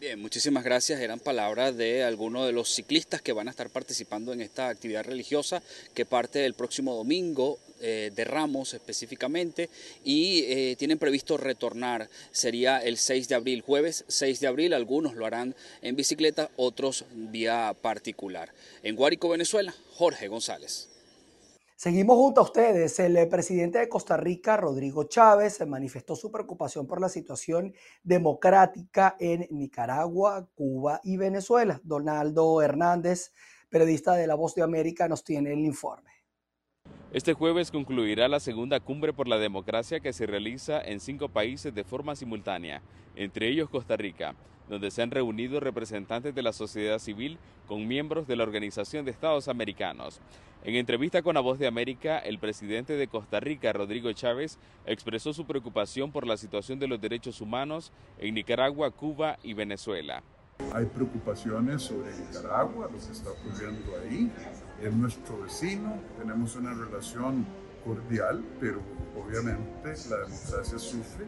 Bien, 0.01 0.19
muchísimas 0.19 0.65
gracias. 0.65 1.01
Eran 1.01 1.21
palabras 1.21 1.77
de 1.77 2.05
algunos 2.05 2.47
de 2.47 2.53
los 2.53 2.75
ciclistas 2.75 3.21
que 3.21 3.35
van 3.35 3.49
a 3.49 3.51
estar 3.51 3.69
participando 3.69 4.33
en 4.33 4.41
esta 4.41 4.69
actividad 4.69 5.05
religiosa 5.05 5.63
que 5.93 6.07
parte 6.07 6.47
el 6.47 6.55
próximo 6.55 6.95
domingo 6.95 7.59
eh, 7.81 8.11
de 8.15 8.25
Ramos 8.25 8.75
específicamente 8.75 9.71
y 10.05 10.45
eh, 10.45 10.77
tienen 10.79 10.99
previsto 10.99 11.37
retornar. 11.37 12.09
Sería 12.31 12.79
el 12.79 12.97
6 12.97 13.29
de 13.29 13.35
abril, 13.35 13.63
jueves 13.63 14.05
6 14.09 14.41
de 14.41 14.47
abril. 14.47 14.75
Algunos 14.75 15.15
lo 15.15 15.27
harán 15.27 15.55
en 15.83 15.97
bicicleta, 15.97 16.51
otros 16.57 17.05
vía 17.13 17.75
particular. 17.81 18.53
En 18.83 18.97
Guárico, 18.97 19.29
Venezuela, 19.29 19.75
Jorge 19.95 20.29
González. 20.29 20.91
Seguimos 21.81 22.19
junto 22.19 22.43
a 22.43 22.45
ustedes. 22.45 22.99
El 23.01 23.17
eh, 23.17 23.27
presidente 23.27 23.79
de 23.79 23.89
Costa 23.89 24.19
Rica, 24.19 24.59
Rodrigo 24.59 25.05
Chávez, 25.05 25.67
manifestó 25.67 26.15
su 26.15 26.31
preocupación 26.31 26.87
por 26.87 27.01
la 27.01 27.09
situación 27.09 27.73
democrática 28.03 29.17
en 29.19 29.47
Nicaragua, 29.51 30.47
Cuba 30.55 31.01
y 31.03 31.17
Venezuela. 31.17 31.81
Donaldo 31.83 32.61
Hernández, 32.61 33.33
periodista 33.71 34.15
de 34.15 34.27
La 34.27 34.35
Voz 34.35 34.55
de 34.55 34.63
América, 34.63 35.09
nos 35.09 35.25
tiene 35.25 35.55
el 35.55 35.61
informe. 35.61 36.20
Este 37.13 37.35
jueves 37.35 37.71
concluirá 37.71 38.29
la 38.29 38.41
segunda 38.41 38.79
cumbre 38.81 39.13
por 39.13 39.27
la 39.27 39.39
democracia 39.39 40.01
que 40.01 40.13
se 40.13 40.27
realiza 40.27 40.81
en 40.81 41.01
cinco 41.01 41.29
países 41.29 41.75
de 41.75 41.85
forma 41.85 42.15
simultánea, 42.15 42.83
entre 43.17 43.49
ellos 43.49 43.69
Costa 43.69 43.97
Rica 43.97 44.35
donde 44.71 44.91
se 44.93 45.03
han 45.03 45.11
reunido 45.11 45.61
representantes 45.61 46.35
de 46.35 46.43
la 46.43 46.53
sociedad 46.53 46.99
civil 47.01 47.39
con 47.67 47.87
miembros 47.87 48.27
de 48.27 48.37
la 48.37 48.45
Organización 48.45 49.05
de 49.05 49.11
Estados 49.11 49.49
Americanos. 49.49 50.21
En 50.63 50.77
entrevista 50.77 51.23
con 51.23 51.35
La 51.35 51.41
Voz 51.41 51.59
de 51.59 51.67
América, 51.67 52.19
el 52.19 52.39
presidente 52.39 52.95
de 52.95 53.09
Costa 53.09 53.41
Rica, 53.41 53.73
Rodrigo 53.73 54.13
Chávez, 54.13 54.59
expresó 54.87 55.33
su 55.33 55.45
preocupación 55.45 56.13
por 56.13 56.27
la 56.27 56.37
situación 56.37 56.79
de 56.79 56.87
los 56.87 57.01
derechos 57.01 57.41
humanos 57.41 57.93
en 58.19 58.35
Nicaragua, 58.35 58.91
Cuba 58.93 59.39
y 59.43 59.55
Venezuela. 59.55 60.23
Hay 60.73 60.85
preocupaciones 60.87 61.83
sobre 61.83 62.13
Nicaragua, 62.17 62.89
lo 62.93 62.99
que 62.99 63.13
está 63.13 63.31
ocurriendo 63.31 63.93
ahí. 63.99 64.31
Es 64.81 64.93
nuestro 64.95 65.43
vecino, 65.43 65.95
tenemos 66.19 66.57
una 66.57 66.73
relación 66.73 67.45
cordial, 67.85 68.43
pero 68.59 68.81
obviamente 69.15 69.95
la 70.09 70.19
democracia 70.19 70.79
sufre. 70.79 71.27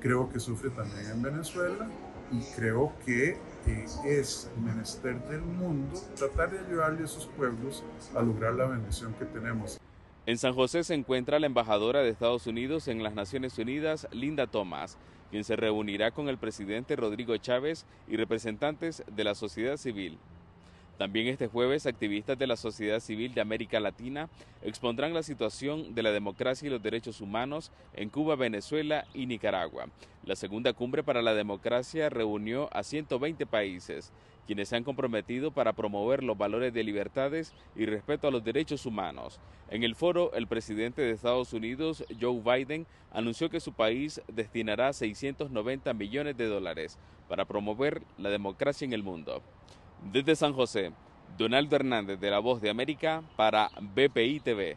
Creo 0.00 0.30
que 0.30 0.38
sufre 0.38 0.70
también 0.70 1.06
en 1.10 1.22
Venezuela 1.22 1.88
y 2.30 2.40
creo 2.54 2.92
que 3.04 3.30
eh, 3.66 3.86
es 4.04 4.50
menester 4.62 5.20
del 5.28 5.42
mundo 5.42 6.00
tratar 6.16 6.50
de 6.50 6.60
ayudarle 6.60 7.02
a 7.02 7.04
esos 7.04 7.26
pueblos 7.26 7.82
a 8.14 8.22
lograr 8.22 8.54
la 8.54 8.66
bendición 8.66 9.14
que 9.14 9.24
tenemos. 9.24 9.80
En 10.24 10.38
San 10.38 10.54
José 10.54 10.84
se 10.84 10.94
encuentra 10.94 11.40
la 11.40 11.46
embajadora 11.46 12.00
de 12.00 12.08
Estados 12.08 12.46
Unidos 12.46 12.86
en 12.86 13.02
las 13.02 13.14
Naciones 13.14 13.58
Unidas, 13.58 14.06
Linda 14.12 14.46
Thomas, 14.46 14.96
quien 15.30 15.42
se 15.42 15.56
reunirá 15.56 16.12
con 16.12 16.28
el 16.28 16.38
presidente 16.38 16.94
Rodrigo 16.94 17.36
Chávez 17.36 17.84
y 18.06 18.16
representantes 18.16 19.02
de 19.10 19.24
la 19.24 19.34
sociedad 19.34 19.76
civil. 19.76 20.18
También 21.02 21.26
este 21.26 21.48
jueves, 21.48 21.86
activistas 21.86 22.38
de 22.38 22.46
la 22.46 22.54
sociedad 22.54 23.00
civil 23.00 23.34
de 23.34 23.40
América 23.40 23.80
Latina 23.80 24.28
expondrán 24.62 25.12
la 25.12 25.24
situación 25.24 25.96
de 25.96 26.04
la 26.04 26.12
democracia 26.12 26.68
y 26.68 26.70
los 26.70 26.80
derechos 26.80 27.20
humanos 27.20 27.72
en 27.94 28.08
Cuba, 28.08 28.36
Venezuela 28.36 29.04
y 29.12 29.26
Nicaragua. 29.26 29.86
La 30.24 30.36
segunda 30.36 30.72
cumbre 30.74 31.02
para 31.02 31.20
la 31.20 31.34
democracia 31.34 32.08
reunió 32.08 32.68
a 32.72 32.84
120 32.84 33.46
países, 33.46 34.12
quienes 34.46 34.68
se 34.68 34.76
han 34.76 34.84
comprometido 34.84 35.50
para 35.50 35.72
promover 35.72 36.22
los 36.22 36.38
valores 36.38 36.72
de 36.72 36.84
libertades 36.84 37.52
y 37.74 37.84
respeto 37.84 38.28
a 38.28 38.30
los 38.30 38.44
derechos 38.44 38.86
humanos. 38.86 39.40
En 39.70 39.82
el 39.82 39.96
foro, 39.96 40.32
el 40.34 40.46
presidente 40.46 41.02
de 41.02 41.10
Estados 41.10 41.52
Unidos, 41.52 42.04
Joe 42.20 42.40
Biden, 42.40 42.86
anunció 43.10 43.50
que 43.50 43.58
su 43.58 43.72
país 43.72 44.22
destinará 44.28 44.92
690 44.92 45.94
millones 45.94 46.36
de 46.36 46.46
dólares 46.46 46.96
para 47.28 47.44
promover 47.44 48.02
la 48.18 48.30
democracia 48.30 48.84
en 48.84 48.92
el 48.92 49.02
mundo. 49.02 49.42
Desde 50.10 50.36
San 50.36 50.52
José, 50.52 50.92
Donaldo 51.38 51.76
Hernández 51.76 52.18
de 52.18 52.30
La 52.30 52.38
Voz 52.40 52.60
de 52.60 52.70
América 52.70 53.22
para 53.36 53.70
BPI 53.80 54.40
TV. 54.40 54.76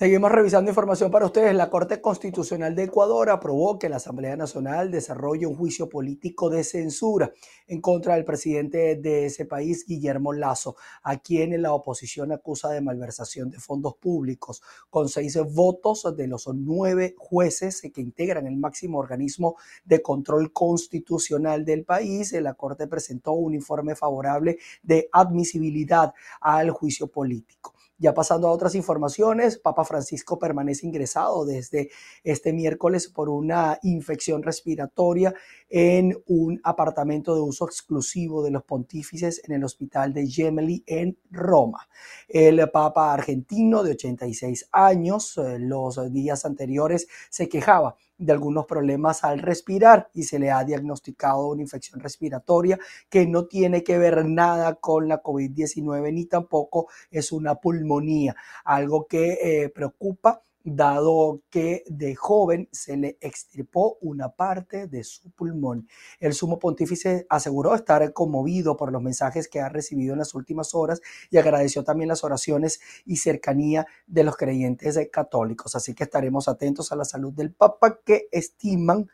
Seguimos 0.00 0.32
revisando 0.32 0.70
información 0.70 1.10
para 1.10 1.26
ustedes. 1.26 1.54
La 1.54 1.68
Corte 1.68 2.00
Constitucional 2.00 2.74
de 2.74 2.84
Ecuador 2.84 3.28
aprobó 3.28 3.78
que 3.78 3.90
la 3.90 3.96
Asamblea 3.96 4.34
Nacional 4.34 4.90
desarrolle 4.90 5.44
un 5.44 5.54
juicio 5.54 5.90
político 5.90 6.48
de 6.48 6.64
censura 6.64 7.34
en 7.66 7.82
contra 7.82 8.14
del 8.14 8.24
presidente 8.24 8.96
de 8.96 9.26
ese 9.26 9.44
país, 9.44 9.84
Guillermo 9.86 10.32
Lazo, 10.32 10.74
a 11.02 11.18
quien 11.18 11.60
la 11.60 11.74
oposición 11.74 12.32
acusa 12.32 12.70
de 12.70 12.80
malversación 12.80 13.50
de 13.50 13.58
fondos 13.58 13.96
públicos. 13.96 14.62
Con 14.88 15.10
seis 15.10 15.38
votos 15.52 16.06
de 16.16 16.28
los 16.28 16.48
nueve 16.54 17.14
jueces 17.18 17.82
que 17.82 18.00
integran 18.00 18.46
el 18.46 18.56
máximo 18.56 19.00
organismo 19.00 19.56
de 19.84 20.00
control 20.00 20.50
constitucional 20.54 21.66
del 21.66 21.84
país, 21.84 22.32
la 22.32 22.54
Corte 22.54 22.86
presentó 22.86 23.32
un 23.32 23.52
informe 23.52 23.94
favorable 23.94 24.56
de 24.82 25.10
admisibilidad 25.12 26.14
al 26.40 26.70
juicio 26.70 27.06
político. 27.08 27.74
Ya 28.00 28.14
pasando 28.14 28.48
a 28.48 28.52
otras 28.52 28.74
informaciones, 28.74 29.58
Papa 29.58 29.84
Francisco 29.84 30.38
permanece 30.38 30.86
ingresado 30.86 31.44
desde 31.44 31.90
este 32.24 32.54
miércoles 32.54 33.08
por 33.08 33.28
una 33.28 33.78
infección 33.82 34.42
respiratoria 34.42 35.34
en 35.68 36.16
un 36.26 36.58
apartamento 36.64 37.34
de 37.34 37.42
uso 37.42 37.66
exclusivo 37.66 38.42
de 38.42 38.52
los 38.52 38.62
pontífices 38.62 39.42
en 39.44 39.52
el 39.52 39.64
hospital 39.64 40.14
de 40.14 40.26
Gemelli 40.26 40.82
en 40.86 41.18
Roma. 41.30 41.90
El 42.26 42.70
Papa 42.70 43.12
argentino 43.12 43.82
de 43.82 43.90
86 43.90 44.70
años, 44.72 45.36
eh, 45.36 45.58
los 45.58 46.10
días 46.10 46.46
anteriores 46.46 47.06
se 47.28 47.50
quejaba 47.50 47.96
de 48.20 48.32
algunos 48.32 48.66
problemas 48.66 49.24
al 49.24 49.40
respirar 49.40 50.10
y 50.12 50.24
se 50.24 50.38
le 50.38 50.50
ha 50.50 50.62
diagnosticado 50.62 51.48
una 51.48 51.62
infección 51.62 52.00
respiratoria 52.00 52.78
que 53.08 53.26
no 53.26 53.46
tiene 53.46 53.82
que 53.82 53.98
ver 53.98 54.26
nada 54.26 54.74
con 54.74 55.08
la 55.08 55.22
COVID-19 55.22 56.12
ni 56.12 56.26
tampoco 56.26 56.88
es 57.10 57.32
una 57.32 57.54
pulmonía, 57.54 58.36
algo 58.64 59.06
que 59.06 59.38
eh, 59.42 59.68
preocupa 59.70 60.42
dado 60.62 61.42
que 61.50 61.84
de 61.86 62.14
joven 62.14 62.68
se 62.72 62.96
le 62.96 63.18
extirpó 63.20 63.98
una 64.00 64.30
parte 64.30 64.86
de 64.86 65.04
su 65.04 65.30
pulmón. 65.30 65.88
El 66.18 66.34
sumo 66.34 66.58
pontífice 66.58 67.26
aseguró 67.28 67.74
estar 67.74 68.12
conmovido 68.12 68.76
por 68.76 68.92
los 68.92 69.02
mensajes 69.02 69.48
que 69.48 69.60
ha 69.60 69.68
recibido 69.68 70.12
en 70.12 70.18
las 70.18 70.34
últimas 70.34 70.74
horas 70.74 71.00
y 71.30 71.38
agradeció 71.38 71.84
también 71.84 72.08
las 72.08 72.24
oraciones 72.24 72.80
y 73.06 73.16
cercanía 73.16 73.86
de 74.06 74.24
los 74.24 74.36
creyentes 74.36 74.98
católicos. 75.10 75.74
Así 75.76 75.94
que 75.94 76.04
estaremos 76.04 76.48
atentos 76.48 76.92
a 76.92 76.96
la 76.96 77.04
salud 77.04 77.32
del 77.32 77.52
Papa 77.52 78.00
que 78.04 78.28
estiman 78.30 79.08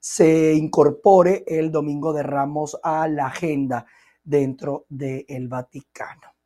se 0.00 0.54
incorpore 0.54 1.44
el 1.46 1.72
Domingo 1.72 2.12
de 2.12 2.22
Ramos 2.22 2.78
a 2.82 3.08
la 3.08 3.26
agenda 3.26 3.86
dentro 4.22 4.86
del 4.88 5.48
Vaticano. 5.48 6.37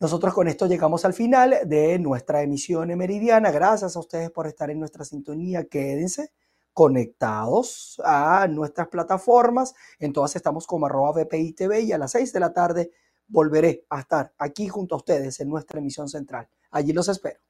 Nosotros 0.00 0.32
con 0.32 0.46
esto 0.46 0.66
llegamos 0.66 1.04
al 1.04 1.12
final 1.12 1.58
de 1.64 1.98
nuestra 1.98 2.42
emisión 2.42 2.86
meridiana. 2.96 3.50
Gracias 3.50 3.96
a 3.96 3.98
ustedes 3.98 4.30
por 4.30 4.46
estar 4.46 4.70
en 4.70 4.78
nuestra 4.78 5.04
sintonía. 5.04 5.64
Quédense 5.64 6.30
conectados 6.72 8.00
a 8.04 8.46
nuestras 8.46 8.86
plataformas. 8.86 9.74
En 9.98 10.12
todas 10.12 10.36
estamos 10.36 10.68
como 10.68 10.86
arroba 10.86 11.10
VPI 11.10 11.52
TV 11.52 11.80
y 11.80 11.90
a 11.92 11.98
las 11.98 12.12
6 12.12 12.32
de 12.32 12.38
la 12.38 12.52
tarde 12.52 12.92
volveré 13.26 13.86
a 13.90 13.98
estar 13.98 14.32
aquí 14.38 14.68
junto 14.68 14.94
a 14.94 14.98
ustedes 14.98 15.40
en 15.40 15.48
nuestra 15.48 15.80
emisión 15.80 16.08
central. 16.08 16.48
Allí 16.70 16.92
los 16.92 17.08
espero. 17.08 17.40